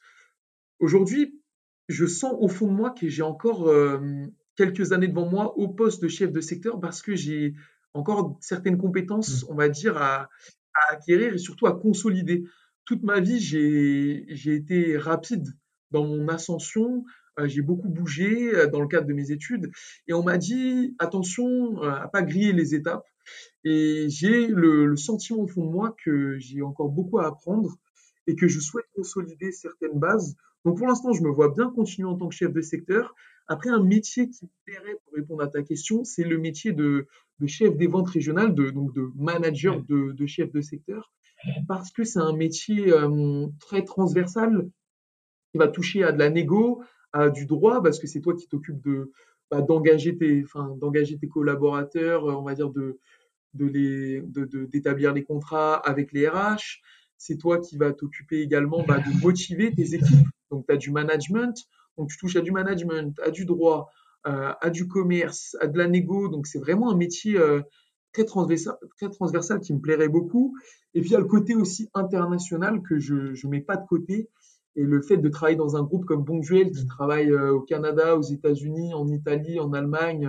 Aujourd'hui, 0.78 1.40
je 1.88 2.06
sens 2.06 2.34
au 2.38 2.48
fond 2.48 2.66
de 2.66 2.72
moi 2.72 2.90
que 2.90 3.08
j'ai 3.08 3.22
encore 3.22 3.72
quelques 4.56 4.92
années 4.92 5.08
devant 5.08 5.28
moi 5.28 5.56
au 5.58 5.68
poste 5.68 6.02
de 6.02 6.08
chef 6.08 6.32
de 6.32 6.40
secteur 6.40 6.80
parce 6.80 7.02
que 7.02 7.14
j'ai 7.14 7.54
encore 7.94 8.38
certaines 8.40 8.78
compétences, 8.78 9.42
mmh. 9.42 9.46
on 9.50 9.54
va 9.54 9.68
dire, 9.68 9.96
à, 9.96 10.28
à 10.74 10.92
acquérir 10.92 11.34
et 11.34 11.38
surtout 11.38 11.66
à 11.66 11.78
consolider. 11.78 12.44
Toute 12.84 13.02
ma 13.02 13.20
vie, 13.20 13.40
j'ai 13.40 14.54
été 14.54 14.96
rapide 14.96 15.48
dans 15.90 16.04
mon 16.04 16.28
ascension. 16.28 17.04
Euh, 17.38 17.48
j'ai 17.48 17.62
beaucoup 17.62 17.88
bougé 17.88 18.54
euh, 18.54 18.66
dans 18.66 18.80
le 18.80 18.88
cadre 18.88 19.06
de 19.06 19.14
mes 19.14 19.30
études 19.30 19.70
et 20.06 20.12
on 20.12 20.22
m'a 20.22 20.36
dit 20.36 20.94
attention 20.98 21.82
euh, 21.82 21.90
à 21.90 22.08
pas 22.08 22.22
griller 22.22 22.52
les 22.52 22.74
étapes. 22.74 23.06
Et 23.64 24.06
j'ai 24.08 24.46
le, 24.46 24.86
le, 24.86 24.96
sentiment 24.96 25.40
au 25.40 25.46
fond 25.46 25.64
de 25.64 25.70
moi 25.70 25.94
que 26.04 26.38
j'ai 26.38 26.62
encore 26.62 26.88
beaucoup 26.88 27.18
à 27.18 27.26
apprendre 27.26 27.76
et 28.26 28.36
que 28.36 28.48
je 28.48 28.60
souhaite 28.60 28.86
consolider 28.94 29.52
certaines 29.52 29.98
bases. 29.98 30.36
Donc 30.64 30.78
pour 30.78 30.86
l'instant, 30.86 31.12
je 31.12 31.22
me 31.22 31.30
vois 31.30 31.48
bien 31.48 31.70
continuer 31.70 32.08
en 32.08 32.16
tant 32.16 32.28
que 32.28 32.34
chef 32.34 32.52
de 32.52 32.60
secteur. 32.60 33.14
Après, 33.48 33.70
un 33.70 33.82
métier 33.82 34.28
qui 34.30 34.44
me 34.44 34.50
plairait, 34.64 34.96
pour 35.04 35.14
répondre 35.14 35.42
à 35.42 35.48
ta 35.48 35.62
question, 35.62 36.04
c'est 36.04 36.24
le 36.24 36.38
métier 36.38 36.72
de, 36.72 37.06
de 37.40 37.46
chef 37.46 37.76
des 37.76 37.88
ventes 37.88 38.08
régionales, 38.08 38.54
de, 38.54 38.70
donc 38.70 38.94
de 38.94 39.10
manager 39.16 39.82
de, 39.82 40.12
de 40.12 40.26
chef 40.26 40.52
de 40.52 40.60
secteur, 40.60 41.12
parce 41.66 41.90
que 41.90 42.04
c'est 42.04 42.20
un 42.20 42.34
métier 42.34 42.92
euh, 42.92 43.46
très 43.58 43.84
transversal 43.84 44.68
qui 45.50 45.58
va 45.58 45.68
toucher 45.68 46.04
à 46.04 46.12
de 46.12 46.18
la 46.18 46.30
négo, 46.30 46.82
à 47.12 47.28
du 47.28 47.46
droit, 47.46 47.82
parce 47.82 47.98
que 47.98 48.06
c'est 48.06 48.20
toi 48.20 48.34
qui 48.34 48.48
t'occupes 48.48 48.80
de 48.82 49.12
bah, 49.52 49.60
d'engager 49.60 50.16
tes, 50.16 50.42
enfin, 50.44 50.74
d'engager 50.80 51.18
tes 51.18 51.28
collaborateurs, 51.28 52.24
euh, 52.24 52.32
on 52.32 52.42
va 52.42 52.54
dire 52.54 52.70
de 52.70 52.98
de 53.52 53.66
les 53.66 54.22
d'établir 54.68 55.12
les 55.12 55.24
contrats 55.24 55.74
avec 55.74 56.12
les 56.12 56.26
RH. 56.26 56.80
C'est 57.18 57.36
toi 57.36 57.58
qui 57.58 57.76
vas 57.76 57.92
t'occuper 57.92 58.40
également 58.40 58.82
bah, 58.82 58.98
de 58.98 59.22
motiver 59.22 59.70
tes 59.74 59.94
équipes. 59.94 60.26
Donc, 60.50 60.64
tu 60.66 60.72
as 60.72 60.78
du 60.78 60.90
management, 60.90 61.54
donc 61.98 62.08
tu 62.08 62.16
touches 62.16 62.36
à 62.36 62.40
du 62.40 62.50
management, 62.50 63.20
à 63.20 63.30
du 63.30 63.44
droit, 63.44 63.90
euh, 64.26 64.54
à 64.58 64.70
du 64.70 64.88
commerce, 64.88 65.54
à 65.60 65.66
de 65.66 65.76
la 65.76 65.86
négo. 65.86 66.28
Donc 66.28 66.46
c'est 66.46 66.58
vraiment 66.58 66.90
un 66.90 66.96
métier 66.96 67.36
euh, 67.36 67.60
très, 68.14 68.24
transversal, 68.24 68.76
très 68.96 69.10
transversal 69.10 69.60
qui 69.60 69.74
me 69.74 69.80
plairait 69.80 70.08
beaucoup. 70.08 70.56
Et 70.94 71.02
puis 71.02 71.10
il 71.10 71.12
y 71.12 71.16
a 71.16 71.20
le 71.20 71.26
côté 71.26 71.54
aussi 71.54 71.90
international 71.92 72.80
que 72.80 72.98
je 72.98 73.14
ne 73.14 73.50
mets 73.50 73.60
pas 73.60 73.76
de 73.76 73.86
côté. 73.86 74.30
Et 74.76 74.82
le 74.82 75.02
fait 75.02 75.18
de 75.18 75.28
travailler 75.28 75.56
dans 75.56 75.76
un 75.76 75.82
groupe 75.82 76.04
comme 76.06 76.24
Bonduel 76.24 76.70
qui 76.70 76.84
mmh. 76.84 76.88
travaille 76.88 77.30
euh, 77.30 77.52
au 77.52 77.60
Canada, 77.60 78.16
aux 78.16 78.22
États-Unis, 78.22 78.94
en 78.94 79.08
Italie, 79.08 79.60
en 79.60 79.72
Allemagne, 79.72 80.28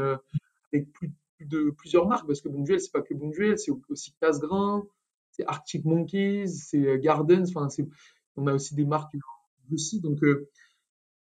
avec 0.73 0.91
plus, 0.91 1.11
de 1.39 1.71
plusieurs 1.71 2.07
marques, 2.07 2.27
parce 2.27 2.41
que 2.41 2.49
Bonduel, 2.49 2.79
c'est 2.79 2.91
pas 2.91 3.01
que 3.01 3.13
Bonduel, 3.13 3.57
c'est 3.57 3.71
aussi 3.89 4.13
Casgrain, 4.19 4.85
c'est 5.31 5.45
Arctic 5.47 5.85
Monkeys, 5.85 6.47
c'est 6.47 6.99
Gardens, 6.99 7.45
enfin, 7.55 7.67
on 8.35 8.47
a 8.47 8.53
aussi 8.53 8.75
des 8.75 8.85
marques 8.85 9.15
aussi. 9.71 9.99
Donc, 9.99 10.19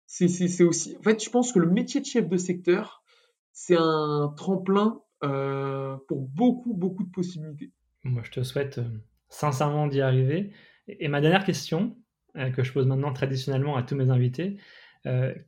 c'est 0.06 0.64
aussi. 0.64 0.98
En 0.98 1.04
fait, 1.04 1.24
je 1.24 1.30
pense 1.30 1.52
que 1.52 1.60
le 1.60 1.70
métier 1.70 2.02
de 2.02 2.06
chef 2.06 2.28
de 2.28 2.38
secteur, 2.38 3.04
c'est 3.52 3.78
un 3.78 4.34
tremplin 4.38 5.02
euh, 5.24 5.98
pour 6.08 6.22
beaucoup, 6.22 6.74
beaucoup 6.74 7.04
de 7.04 7.12
possibilités. 7.12 7.72
Moi, 8.06 8.22
je 8.24 8.32
te 8.32 8.44
souhaite 8.44 8.78
euh, 8.78 8.88
sincèrement 9.28 9.88
d'y 9.88 10.00
arriver. 10.00 10.54
Et, 10.88 11.10
ma 11.10 11.20
dernière 11.20 11.44
question, 11.44 11.98
euh, 11.98 12.09
que 12.56 12.63
je 12.63 12.72
pose 12.72 12.88
maintenant 12.88 13.13
traditionnellement 13.13 13.76
à 13.76 13.84
tous 13.84 13.96
mes 13.96 14.10
invités, 14.10 14.58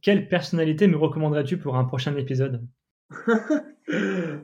quelle 0.01 0.27
personnalité 0.27 0.87
me 0.87 0.97
recommanderais-tu 0.97 1.57
pour 1.57 1.77
un 1.77 1.85
prochain 1.85 2.15
épisode? 2.15 2.67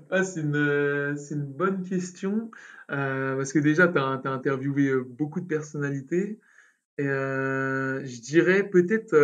Ah, 0.09 0.23
c'est 0.23 0.41
une, 0.41 0.55
une, 0.55 1.45
bonne 1.45 1.83
question. 1.83 2.51
parce 2.89 3.53
que 3.53 3.59
déjà, 3.59 3.87
tu 3.87 3.97
as, 3.97 4.21
as, 4.25 4.29
interviewé 4.29 4.91
beaucoup 5.07 5.39
de 5.39 5.45
personnalités. 5.45 6.39
Et 6.97 7.05
je 7.05 8.21
dirais 8.21 8.67
peut-être 8.67 9.15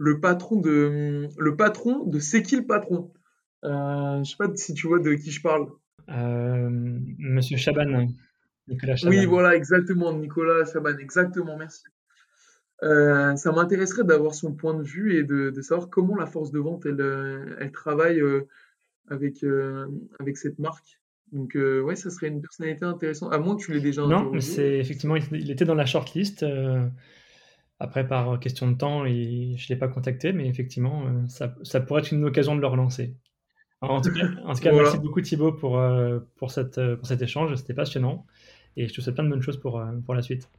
le 0.00 0.18
patron 0.18 0.56
de 0.56 1.28
le 1.38 1.56
patron 1.56 2.04
de 2.06 2.18
C'est 2.18 2.42
qui 2.42 2.56
le 2.56 2.66
patron? 2.66 3.12
Euh, 3.64 4.24
Je 4.24 4.30
sais 4.30 4.36
pas 4.38 4.48
si 4.56 4.72
tu 4.72 4.86
vois 4.86 4.98
de 4.98 5.12
qui 5.14 5.30
je 5.30 5.42
parle. 5.42 5.68
Euh, 6.08 6.68
Monsieur 7.18 7.58
Chaban, 7.58 8.08
Nicolas 8.66 8.96
Chaban. 8.96 9.14
Oui, 9.14 9.26
voilà, 9.26 9.54
exactement, 9.54 10.12
Nicolas 10.14 10.64
Chaban, 10.64 10.96
exactement, 10.98 11.58
merci. 11.58 11.82
Euh, 12.82 13.36
ça 13.36 13.52
m'intéresserait 13.52 14.04
d'avoir 14.04 14.34
son 14.34 14.52
point 14.52 14.74
de 14.74 14.82
vue 14.82 15.18
et 15.18 15.22
de, 15.22 15.50
de, 15.50 15.62
savoir 15.62 15.90
comment 15.90 16.16
la 16.16 16.26
force 16.26 16.50
de 16.50 16.58
vente 16.58 16.86
elle, 16.86 17.00
euh, 17.00 17.56
elle 17.58 17.72
travaille 17.72 18.20
euh, 18.20 18.48
avec, 19.08 19.44
avec 20.18 20.36
cette 20.36 20.58
marque. 20.58 21.00
Donc 21.32 21.56
ouais, 21.56 21.94
ça 21.94 22.10
serait 22.10 22.28
une 22.28 22.40
personnalité 22.40 22.84
intéressante. 22.84 23.32
À 23.32 23.38
moins 23.38 23.56
que 23.56 23.62
tu 23.62 23.72
l'aies 23.72 23.80
déjà. 23.80 24.06
Non, 24.06 24.30
mais 24.32 24.40
c'est 24.40 24.78
effectivement, 24.78 25.16
il 25.16 25.50
était 25.50 25.64
dans 25.64 25.74
la 25.74 25.86
shortlist. 25.86 26.44
Après, 27.82 28.06
par 28.06 28.38
question 28.38 28.70
de 28.70 28.76
temps, 28.76 29.06
je 29.06 29.10
ne 29.10 29.68
l'ai 29.68 29.76
pas 29.76 29.88
contacté, 29.88 30.34
mais 30.34 30.46
effectivement, 30.46 31.06
euh, 31.06 31.48
ça, 31.62 31.80
pourrait 31.80 32.02
être 32.02 32.12
une 32.12 32.26
occasion 32.26 32.54
de 32.54 32.60
le 32.60 32.66
relancer. 32.66 33.16
en 33.80 34.02
tout 34.02 34.12
cas, 34.12 34.28
merci 34.72 34.98
beaucoup 34.98 35.22
Thibaut 35.22 35.52
pour, 35.52 35.78
euh, 35.78 36.20
pour, 36.36 36.50
cette, 36.50 36.76
euh, 36.76 36.96
pour 36.96 37.06
cet 37.06 37.22
échange, 37.22 37.54
c'était 37.54 37.72
passionnant. 37.72 38.26
Et 38.76 38.86
je 38.86 38.92
te 38.92 39.00
souhaite 39.00 39.14
plein 39.14 39.24
de 39.24 39.30
bonnes 39.30 39.40
choses 39.40 39.58
pour, 39.58 39.82
pour 40.04 40.14
la 40.14 40.20
suite. 40.20 40.50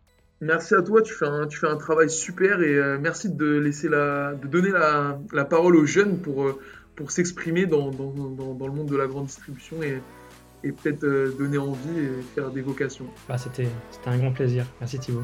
Merci 0.41 0.73
à 0.73 0.81
toi, 0.81 1.01
tu 1.01 1.13
fais 1.13 1.27
un, 1.27 1.45
tu 1.47 1.59
fais 1.59 1.67
un 1.67 1.77
travail 1.77 2.09
super 2.09 2.61
et 2.61 2.97
merci 2.99 3.29
de, 3.29 3.57
laisser 3.59 3.87
la, 3.87 4.33
de 4.33 4.47
donner 4.47 4.71
la, 4.71 5.19
la 5.33 5.45
parole 5.45 5.75
aux 5.75 5.85
jeunes 5.85 6.17
pour, 6.17 6.57
pour 6.95 7.11
s'exprimer 7.11 7.67
dans, 7.67 7.91
dans, 7.91 8.09
dans, 8.09 8.67
le 8.67 8.73
monde 8.73 8.87
de 8.87 8.97
la 8.97 9.05
grande 9.05 9.27
distribution 9.27 9.83
et, 9.83 10.01
et 10.63 10.71
peut-être 10.71 11.37
donner 11.37 11.59
envie 11.59 11.99
et 11.99 12.21
faire 12.35 12.49
des 12.49 12.61
vocations. 12.61 13.05
Bah, 13.29 13.37
C'était 13.37 13.67
un 14.05 14.17
grand 14.17 14.31
plaisir. 14.31 14.65
Merci 14.79 14.99
Thibaut. 14.99 15.23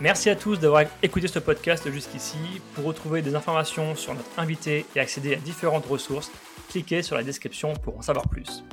Merci 0.00 0.30
à 0.30 0.36
tous 0.36 0.58
d'avoir 0.58 0.84
écouté 1.02 1.28
ce 1.28 1.38
podcast 1.38 1.90
jusqu'ici. 1.90 2.38
Pour 2.74 2.84
retrouver 2.84 3.20
des 3.20 3.34
informations 3.34 3.94
sur 3.94 4.14
notre 4.14 4.38
invité 4.38 4.86
et 4.96 5.00
accéder 5.00 5.34
à 5.34 5.36
différentes 5.36 5.84
ressources, 5.84 6.32
cliquez 6.70 7.02
sur 7.02 7.16
la 7.16 7.22
description 7.22 7.74
pour 7.74 7.98
en 7.98 8.02
savoir 8.02 8.26
plus. 8.28 8.64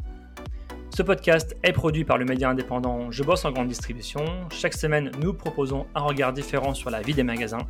Ce 0.97 1.03
podcast 1.03 1.55
est 1.61 1.73
produit 1.73 2.05
par 2.05 2.17
le 2.17 2.25
média 2.25 2.49
indépendant 2.49 3.11
Je 3.11 3.21
bosse 3.21 3.45
en 3.45 3.51
grande 3.51 3.67
distribution. 3.67 4.25
Chaque 4.49 4.73
semaine, 4.73 5.11
nous 5.21 5.31
proposons 5.31 5.85
un 5.93 6.01
regard 6.01 6.33
différent 6.33 6.73
sur 6.73 6.89
la 6.89 7.03
vie 7.03 7.13
des 7.13 7.21
magasins, 7.21 7.67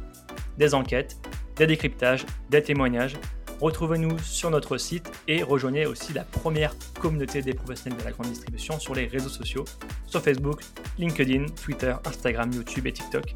des 0.58 0.74
enquêtes, 0.74 1.18
des 1.58 1.68
décryptages, 1.68 2.26
des 2.50 2.64
témoignages 2.64 3.18
Retrouvez-nous 3.60 4.18
sur 4.20 4.50
notre 4.50 4.78
site 4.78 5.12
et 5.28 5.44
rejoignez 5.44 5.86
aussi 5.86 6.14
la 6.14 6.24
première 6.24 6.74
communauté 7.02 7.42
des 7.42 7.54
professionnels 7.54 8.00
de 8.00 8.06
la 8.06 8.12
grande 8.12 8.28
distribution 8.28 8.80
sur 8.80 8.96
les 8.96 9.08
réseaux 9.08 9.28
sociaux, 9.28 9.66
sur 10.06 10.22
Facebook, 10.22 10.62
LinkedIn, 10.98 11.48
Twitter, 11.62 11.96
Instagram, 12.06 12.50
YouTube 12.54 12.88
et 12.88 12.94
TikTok. 12.94 13.36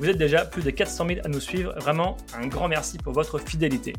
Vous 0.00 0.08
êtes 0.08 0.18
déjà 0.18 0.44
plus 0.44 0.64
de 0.64 0.70
400 0.70 1.06
000 1.06 1.20
à 1.24 1.28
nous 1.28 1.38
suivre, 1.38 1.74
vraiment 1.78 2.16
un 2.34 2.48
grand 2.48 2.66
merci 2.66 2.98
pour 2.98 3.12
votre 3.12 3.38
fidélité. 3.38 3.92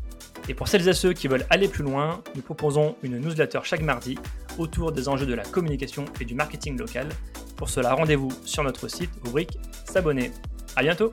Et 0.50 0.54
pour 0.54 0.68
celles 0.68 0.86
et 0.86 0.92
ceux 0.92 1.14
qui 1.14 1.28
veulent 1.28 1.46
aller 1.48 1.68
plus 1.68 1.84
loin, 1.84 2.22
nous 2.34 2.42
proposons 2.42 2.96
une 3.02 3.18
newsletter 3.18 3.60
chaque 3.62 3.80
mardi 3.80 4.18
autour 4.58 4.92
des 4.92 5.08
enjeux 5.08 5.26
de 5.26 5.34
la 5.34 5.44
communication 5.44 6.04
et 6.20 6.24
du 6.24 6.34
marketing 6.34 6.78
local. 6.78 7.08
Pour 7.56 7.68
cela, 7.68 7.94
rendez-vous 7.94 8.32
sur 8.44 8.62
notre 8.62 8.88
site, 8.88 9.10
rubrique 9.24 9.58
S'abonner. 9.86 10.32
À 10.76 10.82
bientôt 10.82 11.12